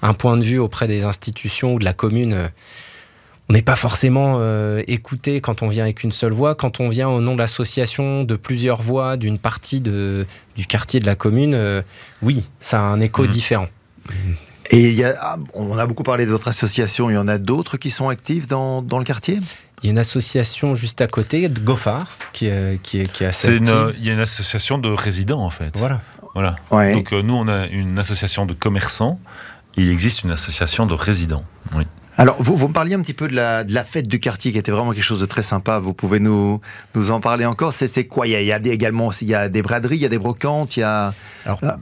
[0.03, 2.51] un point de vue auprès des institutions ou de la commune,
[3.49, 6.55] on n'est pas forcément euh, écouté quand on vient avec une seule voix.
[6.55, 11.01] Quand on vient au nom de l'association, de plusieurs voix, d'une partie de, du quartier
[11.01, 11.81] de la commune, euh,
[12.21, 13.29] oui, ça a un écho mhm.
[13.29, 13.69] différent.
[14.71, 17.39] Et y a, ah, on a beaucoup parlé de votre association, il y en a
[17.39, 19.39] d'autres qui sont actifs dans, dans le quartier?
[19.83, 23.25] Il y a une association juste à côté, de Goffard, qui, est, qui, est, qui
[23.25, 25.75] est assez une, Il y a une association de résidents, en fait.
[25.77, 26.03] Voilà.
[26.35, 26.59] voilà.
[26.93, 29.19] Donc, euh, nous, on a une association de commerçants.
[29.77, 31.45] Il existe une association de résidents.
[31.75, 31.85] Oui.
[32.21, 34.51] Alors, vous, vous me parliez un petit peu de la, de la fête du quartier
[34.51, 35.79] qui était vraiment quelque chose de très sympa.
[35.79, 36.61] Vous pouvez nous,
[36.97, 38.27] nous en parler encore C'est quoi?
[38.27, 40.07] Il y, a, il y a des, également il y a des braderies, il y
[40.07, 41.15] a des brocantes, il y a...
[41.45, 41.79] Alors, ah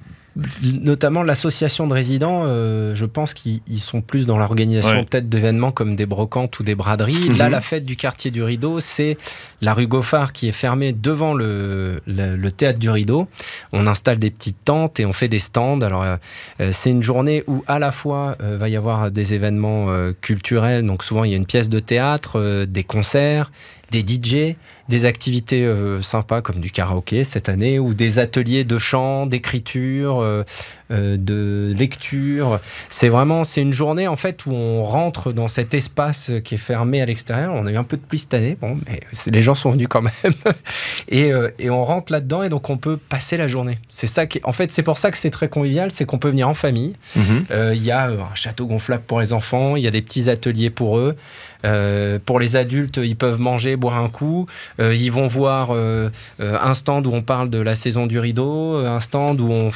[0.81, 5.97] notamment l'association de résidents, euh, je pense qu'ils sont plus dans l'organisation peut-être d'événements comme
[5.97, 7.29] des brocantes ou des braderies.
[7.37, 7.53] Là, mhm.
[7.53, 9.17] la fête du quartier du Rideau, c'est
[9.63, 13.29] la rue Goffard qui est fermée devant le, le, théâtre du Rideau.
[13.73, 15.81] On installe des petites tentes et on fait des stands.
[15.81, 16.17] Alors, euh,
[16.61, 19.89] euh, c'est une journée où à la fois va y avoir des événements
[20.21, 23.51] culturels, donc souvent il y a une pièce de théâtre, des concerts,
[23.91, 24.57] des DJ,
[24.89, 30.21] des activités euh, sympas comme du karaoké cette année ou des ateliers de chant, d'écriture,
[30.21, 30.45] euh,
[30.91, 32.61] euh, de lecture.
[32.89, 36.59] C'est vraiment c'est une journée en fait où on rentre dans cet espace qui est
[36.59, 37.55] fermé à l'extérieur.
[37.55, 39.89] On a eu un peu de pluie cette année, bon, mais les gens sont venus
[39.89, 40.13] quand même
[41.09, 43.79] et, et, on rentre là-dedans et donc on peut passer la journée.
[43.89, 46.31] C'est ça qui en fait c'est pour ça que c'est très convivial, c'est qu'on peut
[46.31, 46.95] venir en famille.
[47.17, 47.47] Mhm.
[47.73, 50.71] Il y a un château gonflable pour les enfants, il y a des petits ateliers
[50.71, 51.17] pour eux.
[51.65, 54.47] Euh, pour les adultes, ils peuvent manger, boire un coup.
[54.81, 58.77] Euh, ils vont voir euh, un stand où on parle de la saison du rideau,
[58.77, 59.71] un stand où on,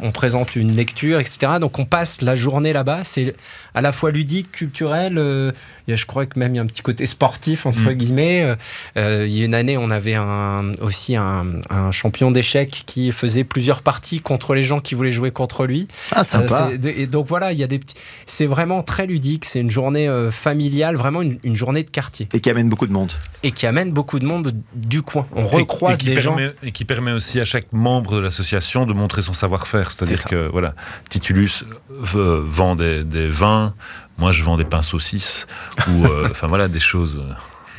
[0.00, 1.52] on, présente une lecture, etc.
[1.60, 3.00] Donc on passe la journée là-bas.
[3.04, 3.34] C'est
[3.74, 5.12] à la fois ludique, culturel.
[5.14, 7.90] il y a, je crois que même il y a un petit côté sportif entre
[7.90, 7.94] mm.
[7.94, 8.56] guillemets.
[8.96, 11.44] il y a une année, on avait un, aussi un,
[11.92, 15.88] champion d'échecs qui faisait plusieurs parties contre les gens qui voulaient jouer contre lui.
[16.12, 16.70] Ah sympa.
[16.84, 17.94] et donc voilà, il y a des petits.
[18.26, 19.44] C'est vraiment très ludique.
[19.44, 22.28] C'est une journée familiale, vraiment une une, journée de quartier.
[22.32, 23.12] Et qui amène beaucoup de monde.
[23.42, 25.26] Et qui amène beaucoup de monde du coin.
[25.34, 26.36] On recroise des gens.
[26.62, 29.92] Et qui permet aussi à chaque membre de l'association de montrer son savoir-faire.
[29.92, 30.74] C'est-à-dire que voilà,
[31.08, 31.64] Titulus
[32.14, 33.74] euh, vend des, vins,
[34.18, 35.46] moi je vends des pains saucisses,
[35.88, 37.22] ou euh, enfin voilà, des choses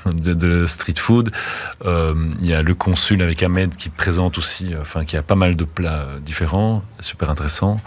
[0.06, 1.32] de, street food.
[1.86, 5.36] Euh, il y a le consul avec Ahmed qui présente aussi, enfin qui a pas
[5.36, 7.80] mal de plats différents, super intéressant.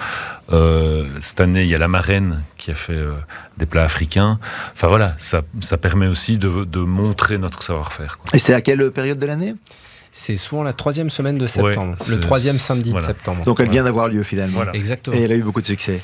[0.52, 3.12] Euh, cette année, il y a la marraine qui a fait euh,
[3.56, 4.38] des plats africains.
[4.74, 8.18] Enfin voilà, ça, ça permet aussi de, de montrer notre savoir-faire.
[8.32, 9.54] Et c'est à quelle période de l'année?
[10.16, 13.44] C'est souvent la troisième semaine de septembre, le troisième samedi de septembre.
[13.44, 14.62] Donc elle vient d'avoir lieu finalement.
[14.72, 15.16] Exactement.
[15.16, 16.00] Et elle a eu beaucoup de succès.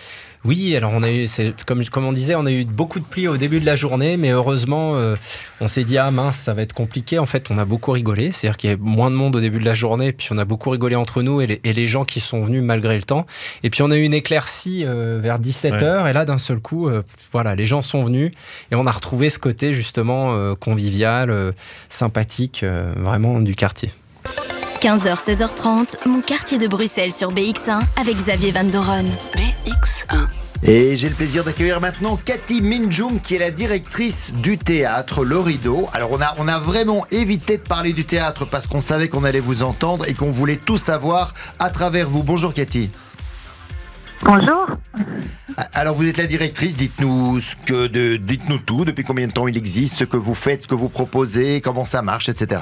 [0.46, 1.28] Oui, alors on a eu,
[1.66, 4.16] comme, comme on disait, on a eu beaucoup de pluie au début de la journée,
[4.16, 5.14] mais heureusement, euh,
[5.60, 7.18] on s'est dit ah mince, ça va être compliqué.
[7.18, 9.58] En fait, on a beaucoup rigolé, c'est-à-dire qu'il y avait moins de monde au début
[9.58, 12.42] de la journée, puis on a beaucoup rigolé entre nous et les, gens qui sont
[12.42, 13.26] venus malgré le temps.
[13.62, 16.88] Et puis on a eu une éclaircie euh, vers 17h, et là d'un seul coup,
[16.88, 18.30] euh, voilà, les gens sont venus
[18.70, 21.52] et on a retrouvé ce côté justement convivial,
[21.88, 22.64] sympathique,
[22.96, 23.90] vraiment du quartier.
[24.80, 28.64] 15h, 16h30, mon quartier de Bruxelles sur BX1 avec Xavier Van
[29.90, 30.20] Doron.
[30.20, 30.28] BX1.
[30.62, 35.38] Et j'ai le plaisir d'accueillir maintenant Cathy Minjung, qui est la directrice du théâtre Le
[35.38, 35.88] Rideau.
[35.94, 39.24] Alors on a, on a vraiment évité de parler du théâtre parce qu'on savait qu'on
[39.24, 42.22] allait vous entendre et qu'on voulait tout savoir à travers vous.
[42.22, 42.90] Bonjour Cathy.
[44.22, 44.66] Bonjour.
[45.72, 49.48] Alors vous êtes la directrice, dites-nous ce que de, dites-nous tout, depuis combien de temps
[49.48, 52.60] il existe, ce que vous faites, ce que vous proposez, comment ça marche, etc.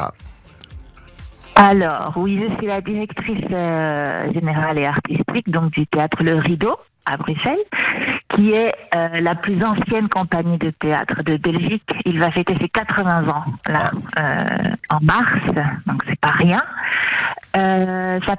[1.57, 6.77] Alors, oui, je suis la directrice euh, générale et artistique donc du théâtre Le Rideau
[7.09, 7.65] à Bruxelles,
[8.29, 11.83] qui est euh, la plus ancienne compagnie de théâtre de Belgique.
[12.05, 15.41] Il va fêter ses 80 ans là euh, en mars,
[15.87, 16.63] donc c'est pas rien.
[17.57, 18.35] Euh, sa,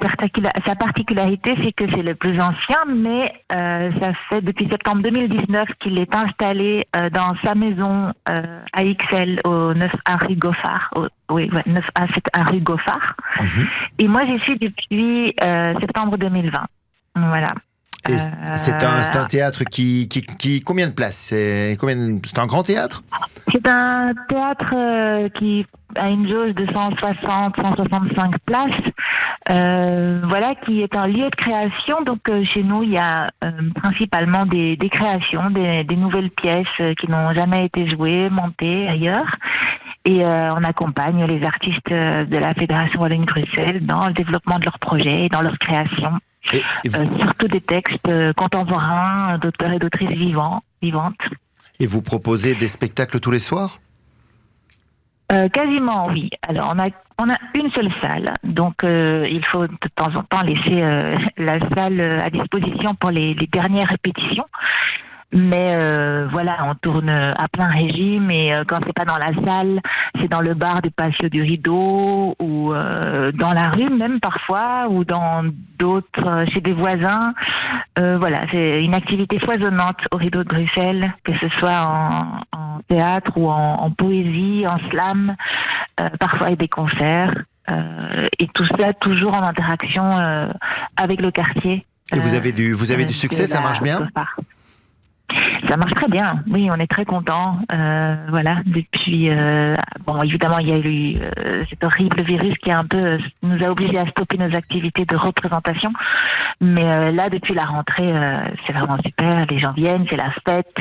[0.66, 6.00] sa, particularité, c'est que c'est le plus ancien, mais ça fait depuis septembre 2019 qu'il
[6.00, 10.94] est installé dans sa maison à XL au 9 à rue Goffard,
[11.32, 13.16] oui, 9 à 7 à rue Goffard.
[13.42, 13.68] Mhm.
[13.98, 15.36] Et moi, j'y suis depuis
[15.82, 16.62] septembre 2020.
[17.16, 17.54] Voilà.
[18.06, 21.18] C'est un, un, théâtre qui, qui, qui, Combien de places?
[21.18, 23.04] C'est un grand théâtre?
[23.52, 28.70] C'est un théâtre euh, qui a une jauge de 160, 165 places.
[29.50, 32.02] Euh, voilà, qui est un lieu de création.
[32.04, 33.30] Donc euh, chez nous, il y a
[33.76, 39.36] principalement des, des créations, des, des, nouvelles pièces qui n'ont jamais été jouées, montées ailleurs.
[40.06, 45.26] Et on accompagne les artistes de la Fédération Wallonie-Bruxelles dans le développement de leurs projets
[45.26, 46.20] et dans leur création.
[46.54, 51.20] Et, euh, surtout des textes euh, contemporains d'auteurs et d'autrices vivants, vivantes.
[51.80, 53.80] Et vous proposez des spectacles tous les soirs?
[55.32, 56.32] Euh, quasiment oui.
[56.48, 56.88] Alors on a
[57.22, 60.82] on a une seule salle, donc il faut de temps en temps laisser
[61.38, 64.46] la salle à disposition pour les, les dernières répétitions.
[65.32, 69.32] Mais euh, voilà, on tourne à plein régime et euh, quand c'est pas dans la
[69.46, 69.80] salle,
[70.20, 74.88] c'est dans le bar du patio du rideau ou euh, dans la rue même parfois
[74.90, 75.44] ou dans
[75.78, 77.34] d'autres chez des voisins.
[77.96, 83.32] voilà, c'est une activité foisonnante au rideau de Bruxelles, que ce soit en, en théâtre
[83.36, 85.36] ou en, en, poésie, en slam,
[86.20, 87.34] parfois avec des concerts.
[88.40, 90.10] et tout ça toujours en interaction
[90.98, 91.86] avec le quartier.
[92.16, 94.00] Et vous avez du, vous avez du succès, ça marche bien?
[95.68, 96.44] Ça marche très bien.
[96.50, 97.60] Oui, on est très content.
[97.72, 99.76] Euh, voilà, depuis euh,
[100.06, 103.64] bon, évidemment, il y a eu euh, cet horrible virus qui a un peu nous
[103.64, 105.92] a obligés à stopper nos activités de représentation.
[106.62, 108.12] Mais là, depuis la rentrée,
[108.66, 109.46] c'est vraiment super.
[109.50, 110.76] Les gens viennent, c'est la fête.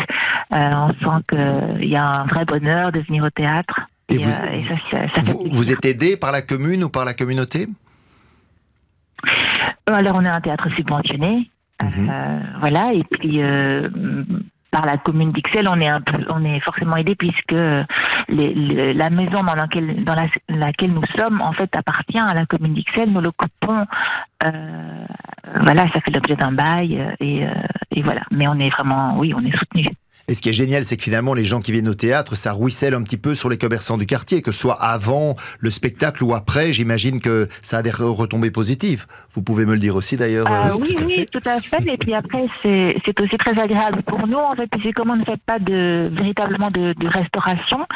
[0.50, 3.80] on sent qu'il y a un vrai bonheur de venir au théâtre.
[4.08, 7.68] Et, vous, vous êtes aidé par la commune ou par la communauté?
[9.86, 11.50] Alors, on est un théâtre subventionné.
[11.82, 12.10] Mhm.
[12.10, 13.88] Euh, voilà, et puis euh,
[14.70, 17.54] par la commune d'Ixelles, on est un peu, on est forcément aidé puisque
[18.28, 20.16] les, la maison dans laquelle, dans
[20.48, 23.12] laquelle nous sommes en fait appartient à la commune d'Ixelles.
[23.12, 23.86] Nous l'occupons,
[24.44, 25.04] euh,
[25.62, 27.46] voilà, ça fait l'objet d'un bail et,
[27.90, 28.22] et voilà.
[28.30, 29.86] Mais on est vraiment, oui, on est soutenu.
[30.30, 32.52] Et ce qui est génial, c'est que finalement, les gens qui viennent au théâtre, ça
[32.52, 36.22] ruisselle un petit peu sur les commerçants du quartier, que ce soit avant le spectacle
[36.22, 36.74] ou après.
[36.74, 39.06] J'imagine que ça a des retombées positives.
[39.32, 40.46] Vous pouvez me le dire aussi d'ailleurs.
[40.46, 41.82] Euh, oui, oui, tout à fait.
[41.86, 45.24] Et puis après, c'est aussi très agréable pour nous, en fait, puisque comme on ne
[45.24, 47.86] fait pas de, véritablement de, restauration,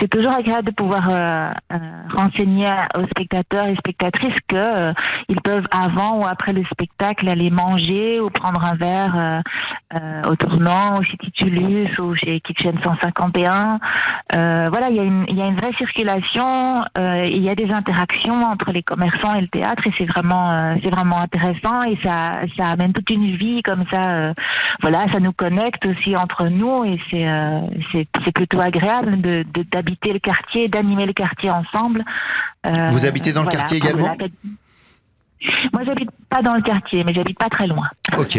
[0.00, 1.76] c'est toujours agréable de pouvoir euh, euh,
[2.16, 2.68] renseigner
[2.98, 4.92] aux spectateurs et spectatrices que
[5.28, 9.42] ils peuvent avant ou après le spectacle aller manger ou prendre un verre
[10.28, 11.30] au tournant, au City
[11.98, 13.78] ou chez Kitchen 151.
[14.34, 17.48] Euh, voilà, il y, a une, il y, a une vraie circulation, euh, il y
[17.48, 21.20] a des interactions entre les commerçants et le théâtre et c'est vraiment, euh, c'est vraiment
[21.20, 24.10] intéressant et ça, ça amène toute une vie comme ça.
[24.10, 24.34] Euh,
[24.80, 27.26] voilà, ça nous connecte aussi entre nous et c'est,
[27.92, 32.04] c'est, c'est plutôt agréable de, d'habiter le quartier, d'animer le quartier ensemble.
[32.90, 34.16] Vous habitez dans le quartier également?
[35.72, 37.88] Moi, j'habite pas dans le quartier, mais j'habite pas très loin.
[38.16, 38.38] Ok.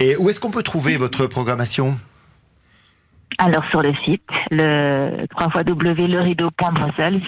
[0.00, 1.96] Et où est-ce qu'on peut trouver votre programmation?
[3.38, 7.20] Alors sur le site, le www.lerideau.brussels,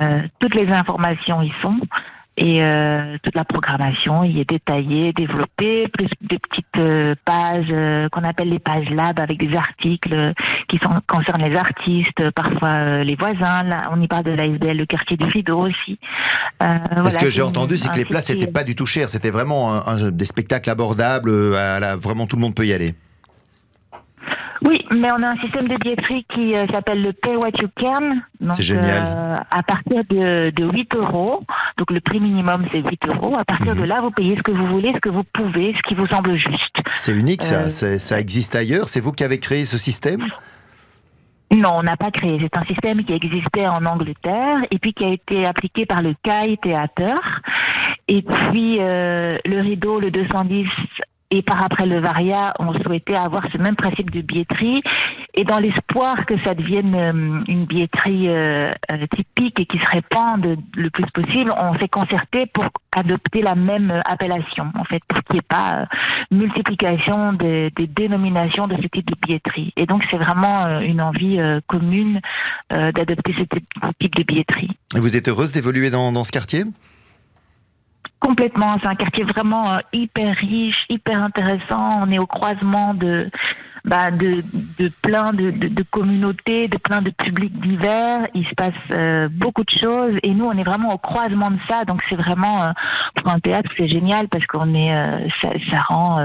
[0.00, 1.78] euh, toutes les informations y sont
[2.38, 8.08] et euh, toute la programmation y est détaillée, développée, plus des petites euh, pages euh,
[8.08, 10.32] qu'on appelle les pages lab avec des articles
[10.66, 13.64] qui sont, concernent les artistes, parfois les voisins.
[13.64, 15.98] Là, on y parle de l'ASBL, le quartier du Rideau aussi.
[16.60, 19.10] Ce que j'ai entendu, c'est que les places n'étaient pas du tout chères.
[19.10, 21.54] C'était vraiment un, des spectacles abordables.
[21.54, 22.94] À vraiment, tout le monde peut y aller.
[24.64, 27.68] Oui, mais on a un système de billetterie qui euh, s'appelle le Pay What You
[27.76, 28.18] Can.
[28.50, 29.02] C'est génial.
[29.04, 31.42] Euh, à partir de, de, 8 euros,
[31.78, 33.34] donc le prix minimum c'est 8 euros.
[33.38, 33.86] À partir de mhm.
[33.86, 36.36] là, vous payez ce que vous voulez, ce que vous pouvez, ce qui vous semble
[36.36, 36.76] juste.
[36.94, 37.66] C'est unique, ça.
[37.84, 38.88] Euh, ça existe ailleurs.
[38.88, 40.26] C'est vous qui avez créé ce système?
[41.50, 42.38] Non, on n'a pas créé.
[42.40, 46.14] C'est un système qui existait en Angleterre et puis qui a été appliqué par le
[46.22, 47.42] CAI Theater.
[48.08, 50.66] Et puis le rideau, le 210
[51.32, 54.82] et par après le Varia, on souhaitait avoir ce même principe de billetterie.
[55.32, 59.90] Et dans l'espoir que ça devienne euh, une billetterie euh, euh, typique et qui se
[59.90, 65.24] répande le plus possible, on s'est concerté pour adopter la même appellation, en fait, pour
[65.24, 65.86] qu'il n'y ait pas
[66.30, 69.72] multiplication des, dénominations de ce type de billetterie.
[69.76, 72.20] Et donc, c'est vraiment une envie commune
[72.68, 73.44] d'adopter ce
[73.98, 74.76] type de billetterie.
[74.94, 76.64] Et vous êtes heureuse d'évoluer dans ce quartier?
[78.22, 82.02] Complètement, c'est un quartier vraiment euh, hyper riche, hyper intéressant.
[82.02, 83.28] On est au croisement de,
[83.84, 84.42] bah, de,
[85.02, 88.28] plein de, communautés, de plein de publics divers.
[88.34, 91.58] Il se passe euh, beaucoup de choses et nous, on est vraiment au croisement de
[91.68, 91.84] ça.
[91.84, 92.68] Donc c'est vraiment, euh,
[93.16, 94.92] pour un théâtre, c'est génial parce qu'on est,
[95.40, 96.24] ça, ça, rend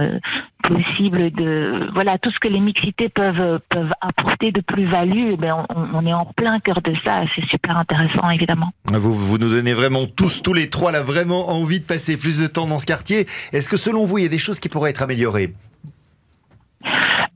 [0.68, 5.30] possible de voilà tout ce que les mixités peuvent peuvent apporter de plus-value.
[5.32, 7.22] Eh ben on, est en plein cœur de ça.
[7.36, 8.72] C'est super intéressant évidemment.
[8.86, 12.40] Vous vous nous donnez vraiment tous tous les trois là vraiment envie de passer plus
[12.40, 13.26] de temps dans ce quartier.
[13.54, 15.54] Est-ce que selon vous il y a des choses qui pourraient être améliorées?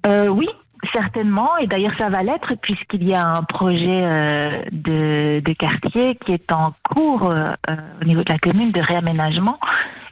[0.06, 0.47] Euh, Oui,
[0.93, 6.16] Certainement, et d'ailleurs ça va l'être puisqu'il y a un projet euh, de, de, quartier
[6.16, 7.54] qui est en cours euh,
[8.02, 9.60] au niveau de la commune de réaménagement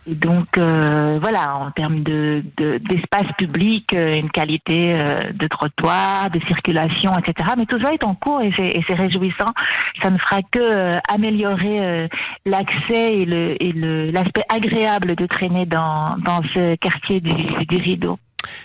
[0.09, 6.31] et donc, euh, voilà, en termes de, d'espace public, euh, une qualité euh, de trottoir,
[6.31, 7.51] de circulation, etc.
[7.57, 9.53] Mais tout ça est en cours et c'est, réjouissant.
[10.01, 12.09] Ça ne fera que améliorer
[12.45, 17.33] l'accès et, le, et le, l'aspect agréable de traîner dans, dans ce quartier du,
[17.65, 18.17] du Rideau.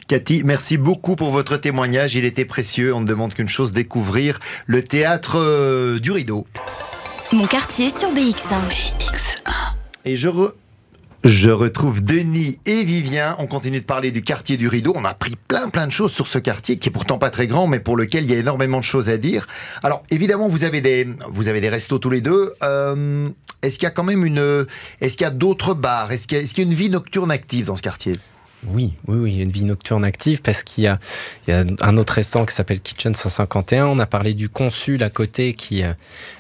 [0.09, 2.15] Cathy, merci beaucoup pour votre témoignage.
[2.15, 2.95] Il était précieux.
[2.95, 6.47] On ne demande qu'une chose, découvrir le théâtre du Rideau.
[7.33, 8.61] Mon quartier sur BX1.
[10.05, 10.53] Et je re
[11.25, 13.35] je retrouve Denis et Vivien.
[13.39, 14.93] On continue de parler du quartier du Rideau.
[14.95, 17.47] On a appris plein plein de choses sur ce quartier qui est pourtant pas très
[17.47, 19.47] grand, mais pour lequel il y a énormément de choses à dire.
[19.83, 22.53] Alors évidemment, vous avez des vous avez des restos tous les deux.
[22.63, 23.31] Euh,
[23.63, 24.67] est-ce qu'il y a quand même une
[25.01, 26.13] est-ce qu'il y a d'autres bars?
[26.13, 28.13] Est-ce qu'il y, a une vie nocturne active dans ce quartier?
[28.69, 30.99] Oui, oui, oui, il y a une vie nocturne active parce qu'il y a,
[31.47, 33.87] il y a un autre restaurant qui s'appelle Kitchen 151.
[33.87, 35.83] On a parlé du consul à côté qui,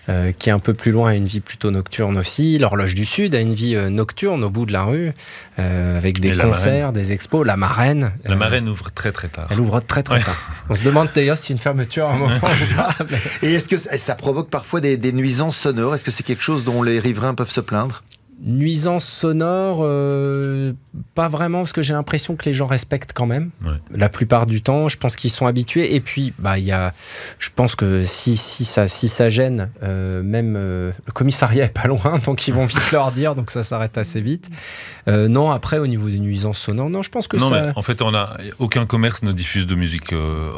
[0.08, 2.58] euh, qui est un peu plus loin, a une vie plutôt nocturne aussi.
[2.58, 5.12] L'horloge du Sud a une vie euh, nocturne au bout de la rue
[5.58, 7.46] euh, avec des concerts, des expos.
[7.46, 8.12] La marraine.
[8.24, 9.48] La marraine ouvre très très tard.
[9.50, 10.36] Elle ouvre très très tard.
[10.68, 12.38] On se demande d'ailleurs si une fermeture à un moment.
[13.42, 15.94] Et est-ce que ça provoque parfois des, des nuisances sonores?
[15.94, 18.02] Est-ce que c'est quelque chose dont les riverains peuvent se plaindre?
[18.42, 20.72] Nuisance sonore, euh,
[21.14, 23.50] pas vraiment, parce que j'ai l'impression que les gens respectent quand même.
[23.90, 25.94] La plupart du temps, je pense qu'ils sont habitués.
[25.94, 26.92] Et puis, bah, il y a,
[27.38, 31.72] je pense que si, si, ça, si ça gêne, euh, même euh, le commissariat est
[31.72, 34.50] pas loin, donc ils vont vite leur dire, donc ça s'arrête assez vite.
[35.06, 37.62] non, après, au niveau des nuisances sonores, non, je pense que non, ça.
[37.62, 40.12] Mais en fait, on a aucun commerce ne diffuse de musique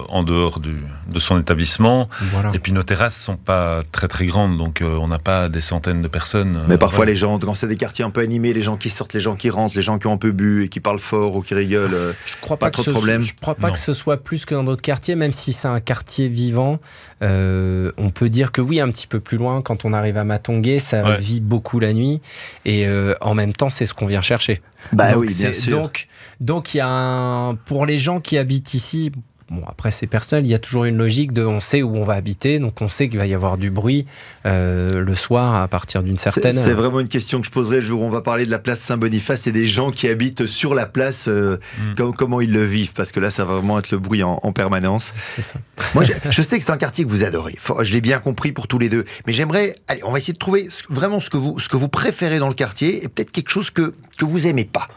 [0.08, 0.76] en dehors du,
[1.08, 2.08] de son établissement.
[2.54, 6.02] Et puis nos terrasses sont pas très très grandes, donc on n'a pas des centaines
[6.02, 6.64] de personnes.
[6.68, 9.20] Mais parfois, les gens, quand des quartiers un peu animés, les gens qui sortent, les
[9.20, 11.42] gens qui rentrent, les gens qui ont un peu bu et qui parlent fort ou
[11.42, 11.94] qui rigolent.
[11.94, 13.22] Euh, je crois pas, trop de problèmes.
[13.22, 15.80] Je crois pas que ce soit plus que dans d'autres quartiers, même si c'est un
[15.80, 16.78] quartier vivant.
[17.22, 20.24] Euh, on peut dire que oui, un petit peu plus loin, quand on arrive à
[20.24, 22.20] Matongué, ça vit beaucoup la nuit.
[22.64, 24.60] Et euh, en même temps, c'est ce qu'on vient chercher.
[24.92, 25.80] Bah donc, oui, bien sûr.
[25.80, 26.08] Donc,
[26.40, 29.12] donc il y a un, pour les gens qui habitent ici,
[29.48, 30.44] Bon, après, c'est personnel.
[30.44, 32.88] Il y a toujours une logique de on sait où on va habiter, donc on
[32.88, 34.04] sait qu'il va y avoir du bruit
[34.44, 36.64] euh, le soir à partir d'une certaine heure.
[36.64, 38.58] C'est vraiment une question que je poserai le jour où on va parler de la
[38.58, 41.58] place Saint-Boniface et des gens qui habitent sur la place, euh,
[41.96, 42.12] mm.
[42.16, 45.12] comment ils le vivent, parce que là, ça va vraiment être le bruit en, permanence.
[45.20, 45.60] C'est ça.
[45.94, 47.56] Moi, je, sais que c'est un quartier que vous adorez.
[47.82, 49.04] Je l'ai bien compris pour tous les deux.
[49.26, 51.88] Mais j'aimerais, allez, on va essayer de trouver vraiment ce que vous, ce que vous
[51.88, 54.88] préférez dans le quartier et peut-être quelque chose que, que vous aimez pas.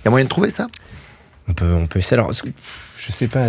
[0.00, 0.68] Il y a moyen de trouver ça?
[1.48, 2.18] On peut, on peut essayer.
[2.18, 3.46] Alors, je sais pas.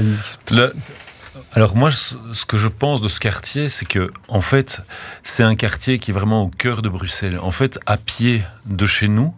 [1.53, 4.81] alors moi, ce que je pense de ce quartier, c'est que en fait,
[5.23, 7.39] c'est un quartier qui est vraiment au cœur de Bruxelles.
[7.41, 9.33] En fait, à pied de chez nous,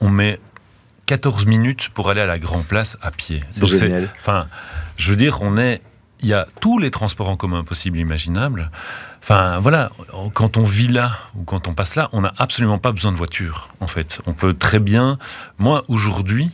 [0.00, 0.40] on met
[1.06, 3.42] 14 minutes pour aller à la Grand Place à pied.
[3.50, 4.08] C'est génial.
[4.16, 4.46] Enfin,
[4.96, 5.82] je veux dire, on est,
[6.20, 8.70] il y a tous les transports en commun possibles, imaginables.
[9.22, 9.90] Enfin, voilà,
[10.34, 13.16] quand on vit là ou quand on passe là, on n'a absolument pas besoin de
[13.16, 13.70] voiture.
[13.80, 15.18] En fait, on peut très bien.
[15.58, 16.52] Moi, aujourd'hui,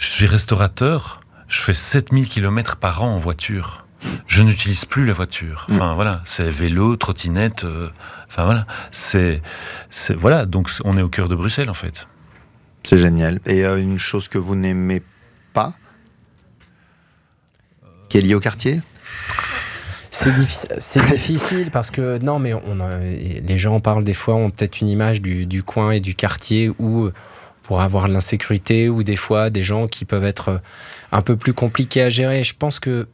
[0.00, 1.20] je suis restaurateur
[1.50, 3.84] je fais 7000 km par an en voiture.
[4.26, 5.66] Je n'utilise plus la voiture.
[5.68, 5.74] Mm.
[5.74, 7.64] Enfin voilà, c'est vélo, trottinette.
[7.64, 7.90] Euh,
[8.28, 9.42] enfin voilà, c'est,
[10.16, 10.46] voilà.
[10.46, 12.06] Donc on est au cœur de Bruxelles en fait.
[12.84, 13.40] C'est génial.
[13.44, 15.02] Et euh, une chose que vous n'aimez
[15.52, 15.74] pas,
[18.08, 18.80] qui est liée au quartier?
[20.12, 24.88] C'est difficile parce que non, mais on les gens parlent des fois ont peut-être une
[24.88, 27.10] image du, du, coin et du quartier où
[27.70, 30.58] pour avoir de l'insécurité ou des fois des gens qui peuvent être euh,
[31.12, 32.42] un peu plus compliqués à gérer.
[32.42, 33.06] Je pense que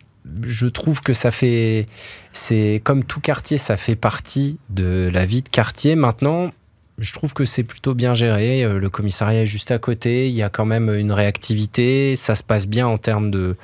[0.45, 1.85] je trouve que ça fait,
[2.33, 5.95] c'est comme tout quartier, ça fait partie de la vie de quartier.
[5.95, 6.53] Maintenant,
[6.97, 8.65] je trouve que c'est plutôt bien géré.
[8.65, 10.31] Euh, le commissariat est juste à côté.
[10.31, 12.17] Il y a quand même une réactivité.
[12.17, 13.57] Ça se passe bien en termes de,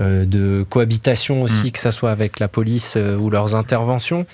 [0.00, 1.70] euh, de cohabitation aussi, mm.
[1.70, 4.26] que ce soit avec la police ou leurs interventions.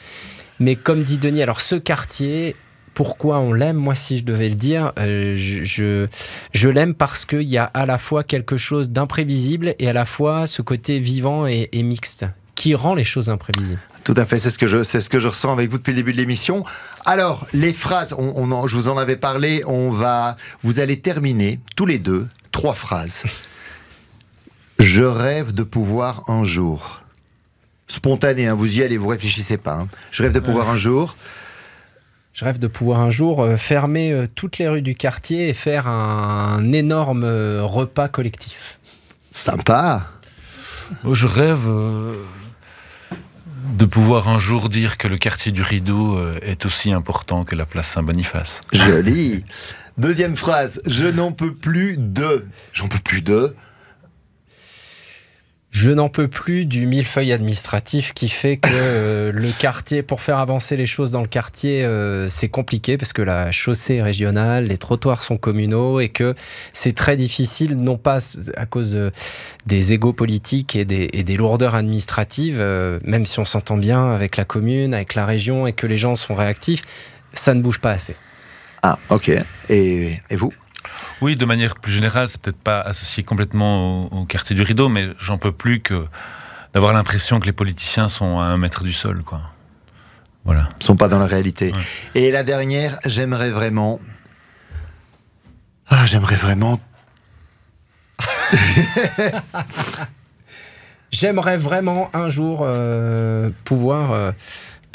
[0.58, 2.56] Mais comme dit Denis, alors ce quartier,
[2.97, 6.07] pourquoi on l'aime, moi si je devais le dire, euh, je,
[6.55, 10.07] je, l'aime parce qu'il y a à la fois quelque chose d'imprévisible et à la
[10.07, 12.24] fois ce côté vivant et, mixte
[12.55, 13.80] qui rend les choses imprévisibles.
[14.03, 15.90] Tout à fait, c'est ce que je, c'est ce que je ressens avec vous depuis
[15.90, 16.64] le début de l'émission.
[17.05, 21.84] Alors, les phrases, on, je vous en avais parlé, on va, vous allez terminer tous
[21.84, 23.24] les deux trois phrases.
[24.78, 27.03] je rêve de pouvoir un jour.
[27.88, 29.74] Spontané, hein, vous y allez, vous réfléchissez pas.
[29.74, 29.88] Hein.
[30.12, 31.14] Je rêve de pouvoir un jour.
[32.37, 35.55] Je rêve de pouvoir un jour euh, fermer euh, toutes les rues du quartier et
[35.55, 38.78] faire un énorme euh, repas collectif.
[39.32, 40.07] Sympa.
[41.11, 41.66] Je rêve
[43.72, 47.66] de pouvoir un jour dire que le quartier du Rideau est aussi important que la
[47.66, 48.61] place Saint-Boniface.
[48.72, 49.43] Joli.
[49.99, 50.80] Deuxième phrase.
[50.87, 52.47] Je n'en peux plus de.
[52.72, 53.57] J'en peux plus de.
[55.78, 60.38] Je n'en peux plus du millefeuille administratif qui fait que euh, le quartier, pour faire
[60.38, 64.68] avancer les choses dans le quartier, euh, c'est compliqué parce que la chaussée est régionale,
[64.68, 66.34] les trottoirs sont communaux et que
[66.72, 68.20] c'est très difficile, non pas
[68.56, 68.96] à cause
[69.66, 74.46] des égaux politiques et des, lourdeurs administratives, euh, même si on s'entend bien avec la
[74.46, 76.80] commune, avec la région et que les gens sont réactifs,
[77.34, 78.16] ça ne bouge pas assez.
[78.82, 79.30] Ah, ok.
[79.68, 80.54] Et, et vous?
[81.20, 85.09] Oui, de manière plus générale, c'est peut-être pas associé complètement au, quartier du rideau, mais
[85.18, 86.07] j'en peux plus que
[86.74, 89.43] d'avoir l'impression que les politiciens sont à un mètre du sol, quoi.
[90.45, 90.68] Voilà.
[90.80, 91.72] Ils sont pas dans la réalité.
[92.14, 93.99] Et la dernière, j'aimerais vraiment.
[95.89, 96.78] Ah, j'aimerais vraiment.
[101.11, 104.12] j'aimerais vraiment un jour euh, pouvoir.
[104.12, 104.30] Euh,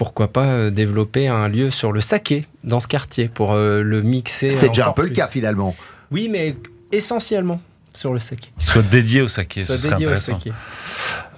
[0.01, 4.49] pourquoi pas euh, développer un lieu sur le saké dans ce quartier pour le mixer.
[4.49, 5.75] C'est déjà un peu le cas finalement.
[6.09, 6.55] Oui, mais
[6.91, 7.61] essentiellement
[7.93, 8.51] sur le saké.
[8.57, 9.63] Soit dédié au saké.
[9.63, 10.51] Soit dédié au saké.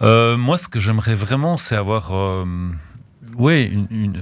[0.02, 2.16] Euh, moi, ce que j'aimerais vraiment, c'est avoir.
[2.16, 2.46] Euh,
[3.38, 4.22] oui, une,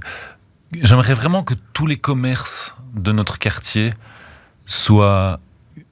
[0.74, 3.92] j'aimerais vraiment que tous les commerces de notre quartier
[4.66, 5.40] soient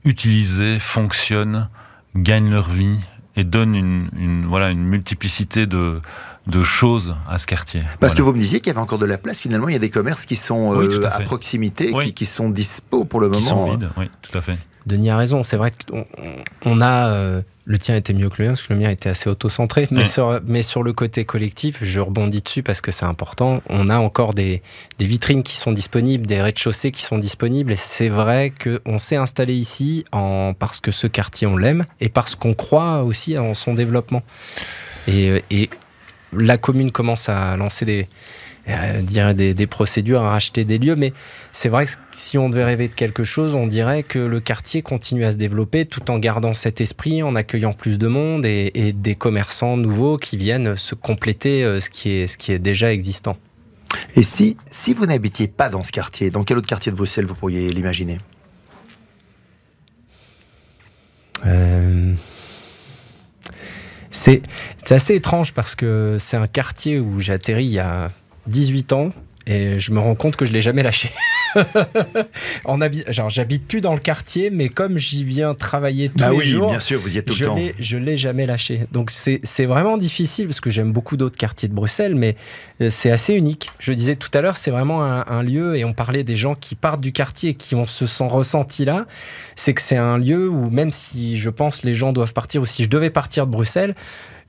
[0.06, 1.70] utilisés, fonctionnent,
[2.16, 3.00] gagnent leur vie
[3.40, 6.02] et donne une, voilà, une multiplicité de,
[6.48, 7.84] de choses à ce quartier.
[8.00, 9.78] Parce que vous me disiez qu'il y avait encore de la place, finalement, il y
[9.78, 13.40] a des commerces qui sont euh, à, proximité, qui, qui, sont dispo pour le moment.
[13.40, 14.58] Qui sont vides, oui, tout à fait.
[14.86, 16.06] Denis a raison, c'est vrai qu'on
[16.66, 17.08] on a...
[17.10, 19.88] Euh, le tien était mieux que le mien, parce que le mien était assez auto-centré.
[19.92, 23.62] Mais, sur, mais sur le côté collectif, je rebondis dessus parce que c'est important.
[23.70, 24.64] On a encore des,
[24.98, 27.72] des, vitrines qui sont disponibles, des rez-de-chaussée qui sont disponibles.
[27.72, 32.10] Et c'est vrai qu'on s'est installé ici en, parce que ce quartier, on l'aime et
[32.10, 34.24] parce qu'on croit aussi en son développement.
[35.08, 35.70] Et, et
[36.34, 38.06] la commune commence à lancer des, euh,
[39.02, 41.14] dire des, procédures à racheter des lieux, mais
[41.52, 44.82] c'est vrai que si on devait rêver de quelque chose, on dirait que le quartier
[44.82, 48.94] continue à se développer tout en gardant cet esprit, en accueillant plus de monde et,
[48.94, 52.92] des commerçants nouveaux qui viennent se compléter euh, ce qui est, ce qui est déjà
[52.92, 53.38] existant.
[54.16, 57.26] Et si, si vous n'habitiez pas dans ce quartier, dans quel autre quartier de Bruxelles
[57.26, 58.18] vous pourriez l'imaginer?
[61.46, 62.14] Euh,
[64.12, 64.42] C'est
[64.90, 68.12] assez étrange parce que c'est un quartier où j'ai atterri il y a
[68.50, 69.12] 18 ans
[69.50, 71.12] et je me rends compte que je l'ai jamais lâché.
[72.66, 72.78] en
[73.10, 76.46] genre j'habite plus dans le quartier, mais comme j'y viens travailler tous bah les oui,
[76.46, 77.58] jours, bien sûr, vous y êtes tout je le temps.
[77.80, 78.82] Je l'ai jamais lâché.
[78.92, 82.36] Donc c'est vraiment difficile parce que j'aime beaucoup d'autres quartiers de Bruxelles, mais
[82.82, 83.72] euh, c'est assez unique.
[83.80, 86.76] Je disais tout à l'heure, c'est vraiment un, lieu et on parlait des gens qui
[86.76, 89.08] partent du quartier et qui ont ce sent ressenti là.
[89.56, 92.66] C'est que c'est un lieu où même si je pense les gens doivent partir ou
[92.66, 93.96] si je devais partir de Bruxelles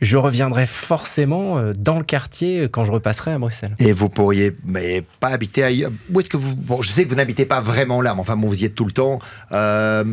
[0.00, 3.76] je reviendrai forcément euh, dans le quartier quand je repasserai à Bruxelles.
[3.78, 7.10] Et vous pourriez mais pas habiter ailleurs Où est-ce que vous bon, Je sais que
[7.10, 9.18] vous n'habitez pas vraiment là, mais enfin bon, vous y êtes tout le temps.
[9.52, 10.04] Euh,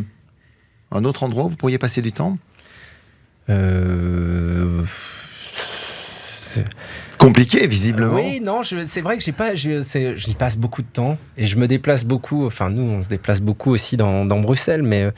[0.90, 2.38] un autre endroit où vous pourriez passer du temps?
[3.48, 4.82] Euh...
[7.18, 8.14] Compliqué, visiblement.
[8.14, 11.66] Oui, non, c'est vrai que j'ai pas, j'y passe beaucoup de temps et je me
[11.66, 12.46] déplace beaucoup.
[12.46, 15.10] Enfin, nous, on se déplace beaucoup aussi dans, dans Bruxelles, mais euh,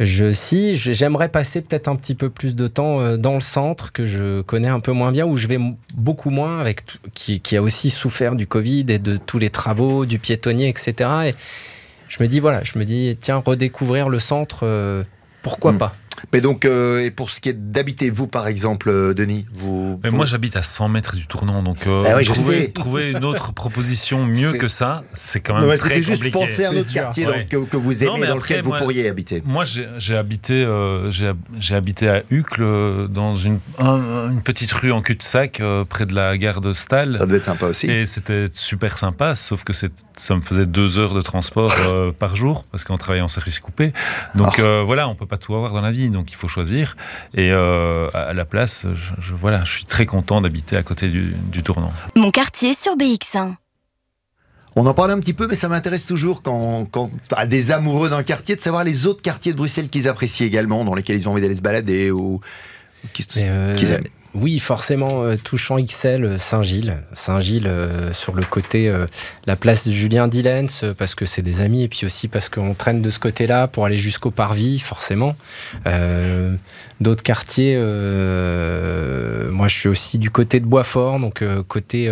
[0.00, 3.92] je, si, j'aimerais passer peut-être un petit peu plus de temps euh, dans le centre
[3.92, 5.58] que je connais un peu moins bien, où je vais
[5.94, 6.82] beaucoup moins, avec
[7.14, 11.10] qui, qui, a aussi souffert du Covid et de tous les travaux, du piétonnier, etc.
[11.26, 11.34] Et
[12.08, 15.04] je me dis, voilà, je me dis, tiens, redécouvrir le centre, euh,
[15.42, 15.78] pourquoi hmm.
[15.78, 15.94] pas?
[16.32, 20.00] Mais donc, euh, et pour ce qui est d'habiter, vous par exemple, euh, Denis vous,
[20.02, 23.52] Mais Moi j'habite à 100 mètres du tournant, donc euh, ah trouver, trouver, une autre
[23.52, 26.02] proposition mieux que ça, c'est quand même très compliqué.
[26.02, 29.42] C'était juste penser à un autre quartier que, vous aimez, dans lequel vous pourriez habiter.
[29.44, 30.66] Moi j'ai habité,
[31.10, 36.60] j'ai habité à Uccle, dans une, une petite rue en cul-de-sac, près de la gare
[36.60, 37.16] de Stal.
[37.18, 37.86] Ça devait être sympa aussi.
[37.86, 41.74] Et c'était super sympa, sauf que ça me faisait deux heures de transport
[42.18, 43.92] par jour, parce qu'on travaillait en service coupé.
[44.34, 44.82] Donc ah.
[44.84, 46.96] voilà, on peut pas tout avoir dans la vie donc il faut choisir.
[47.34, 51.62] Et euh, à la place, je, voilà, je suis très content d'habiter à côté du,
[51.62, 51.92] tournant.
[52.16, 53.54] Mon quartier sur BX1.
[54.76, 58.08] On en parle un petit peu, mais ça m'intéresse toujours quand, quand à des amoureux
[58.08, 61.28] d'un quartier de savoir les autres quartiers de Bruxelles qu'ils apprécient également, dans lesquels ils
[61.28, 62.40] ont envie d'aller se balader ou
[63.12, 64.08] qu'ils euh, aiment.
[64.34, 66.98] Oui, forcément, euh, touchant XL, euh, Saint-Gilles.
[67.12, 68.92] Saint-Gilles, euh, sur le côté,
[69.46, 72.74] la place de Julien Dillens, parce que c'est des amis, et puis aussi parce qu'on
[72.74, 75.36] traîne de ce côté-là pour aller jusqu'au Parvis, forcément.
[77.00, 82.10] D'autres quartiers, moi je suis aussi du côté de Boisfort, donc côté,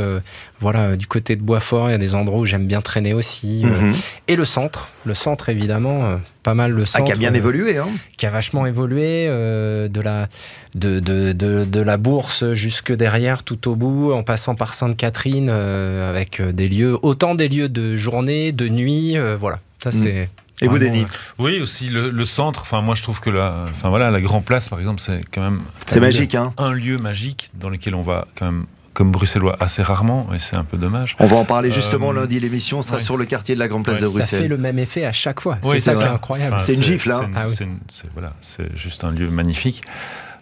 [0.60, 3.62] voilà, du côté de Boisfort, il y a des endroits où j'aime bien traîner aussi.
[3.64, 3.92] Mhm.
[4.28, 7.04] Et le centre, le centre évidemment, pas mal le centre.
[7.04, 10.28] Ah, qui a bien évolué, hein Qui a vachement évolué, de, la,
[10.74, 15.48] de, de, de, de la bourse jusque derrière, tout au bout, en passant par Sainte-Catherine,
[15.50, 19.58] euh, avec euh, des lieux, autant des lieux de journée, de nuit, euh, voilà.
[19.82, 19.92] Ça, mm.
[19.92, 20.28] c'est.
[20.62, 21.04] Et vous, Denis
[21.38, 22.62] Oui, aussi le, centre.
[22.62, 25.42] Enfin, moi, je trouve que la, enfin voilà, la Grand Place, par exemple, c'est quand
[25.42, 25.60] même.
[25.86, 26.52] C'est magique, hein.
[26.56, 30.56] Un lieu magique dans lequel on va quand même comme bruxellois assez rarement, et c'est
[30.56, 31.16] un peu dommage.
[31.18, 32.38] On va en parler justement lundi.
[32.38, 34.26] L'émission sera sur le quartier de la Grande Place de Bruxelles.
[34.26, 35.58] Ça fait le même effet à chaque fois.
[35.62, 36.56] c'est ça qui est incroyable.
[36.58, 37.10] c'est une gifle.
[37.10, 37.30] Hein.
[37.34, 37.66] Ah c'est
[38.14, 38.32] voilà,
[38.74, 39.82] juste un lieu magnifique.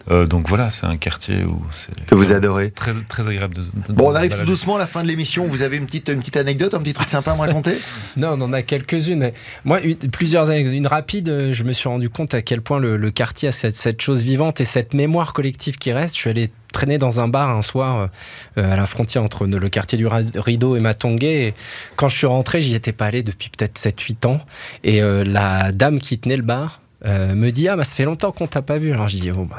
[0.09, 2.71] Euh, donc voilà, c'est un quartier où c'est que vous adorez.
[2.71, 3.55] Très, très agréable.
[3.55, 5.45] De, bon, on arrive tout doucement à la fin de l'émission.
[5.45, 7.77] Vous avez une petite, une petite anecdote, un petit truc sympa à me raconter?
[8.17, 9.31] Non, on en a quelques-unes.
[9.63, 9.79] Moi,
[10.11, 10.73] plusieurs anecdotes.
[10.73, 13.75] Une rapide, euh, je me suis rendu compte à quel point le, quartier a cette,
[13.75, 16.15] cette, chose vivante et cette mémoire collective qui reste.
[16.15, 18.09] Je suis allé traîner dans un bar un soir
[18.57, 21.47] euh, à la frontière entre le quartier du Rideau et Matongué.
[21.47, 21.53] Et
[21.95, 24.41] quand je suis rentré, j'y étais pas allé depuis peut-être 7-8 ans.
[24.83, 28.31] Et la dame qui tenait le bar euh, me dit ah bah ça fait longtemps
[28.31, 28.91] qu'on t'a pas vu.
[28.91, 29.57] Alors je dis, oh, bah,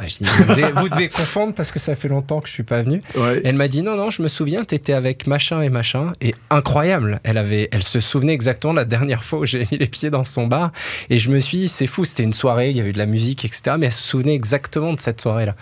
[0.76, 3.02] vous, devez, confondre parce que ça fait longtemps que je suis pas venu.
[3.44, 6.12] Elle m'a dit non non je me souviens t'étais avec machin et machin.
[6.20, 7.20] Et incroyable.
[7.24, 10.24] Elle avait elle se souvenait exactement la dernière fois où j'ai mis les pieds dans
[10.24, 10.72] son bar.
[11.10, 13.06] Et je me suis dit c'est fou c'était une soirée il y avait de la
[13.06, 15.56] musique etc mais elle se souvenait exactement de cette soirée là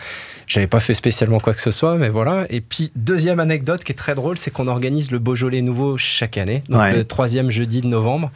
[0.46, 2.46] j'avais pas fait spécialement quoi que ce soit mais voilà.
[2.50, 6.36] Et puis deuxième anecdote qui est très drôle c'est qu'on organise le Beaujolais nouveau chaque
[6.36, 6.62] année.
[6.68, 8.30] Donc le troisième jeudi de novembre.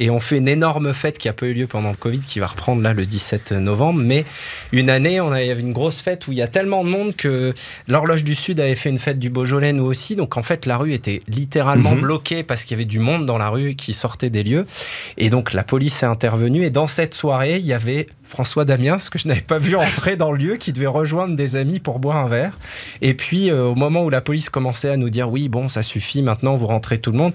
[0.00, 2.40] Et on fait une énorme fête qui a pas eu lieu pendant le Covid qui
[2.40, 4.00] va reprendre là le 17 novembre.
[4.02, 4.24] Mais
[4.72, 7.54] une année, on avait une grosse fête où il y a tellement de monde que
[7.86, 10.16] l'horloge du Sud avait fait une fête du Beaujolais, nous aussi.
[10.16, 12.00] Donc en fait, la rue était littéralement Mhm.
[12.00, 14.66] bloquée parce qu'il y avait du monde dans la rue qui sortait des lieux.
[15.16, 16.64] Et donc la police est intervenue.
[16.64, 20.16] Et dans cette soirée, il y avait François Damiens, que je n'avais pas vu entrer
[20.16, 22.58] dans le lieu, qui devait rejoindre des amis pour boire un verre.
[23.00, 25.82] Et puis, euh, au moment où la police commençait à nous dire oui, bon, ça
[25.82, 27.32] suffit, maintenant vous rentrez tout le monde,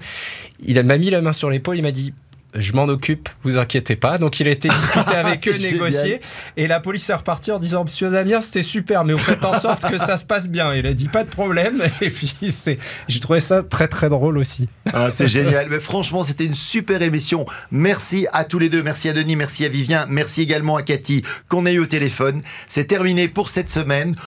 [0.64, 2.12] il m'a mis la main sur l'épaule, il m'a dit
[2.54, 4.18] je m'en occupe, vous inquiétez pas.
[4.18, 6.20] Donc il a été discuté avec eux, négocié.
[6.56, 9.58] Et la police est repartie en disant Monsieur Damien, c'était super, mais vous faites en
[9.58, 10.74] sorte que ça se passe bien.
[10.74, 11.82] Il a dit pas de problème.
[12.00, 12.78] Et puis c'est,
[13.08, 14.68] j'ai trouvé ça très très drôle aussi.
[14.92, 15.68] Ah, c'est génial.
[15.70, 17.46] Mais franchement, c'était une super émission.
[17.70, 18.82] Merci à tous les deux.
[18.82, 22.40] Merci à Denis, merci à Vivien, merci également à Cathy qu'on a eu au téléphone.
[22.68, 24.16] C'est terminé pour cette semaine.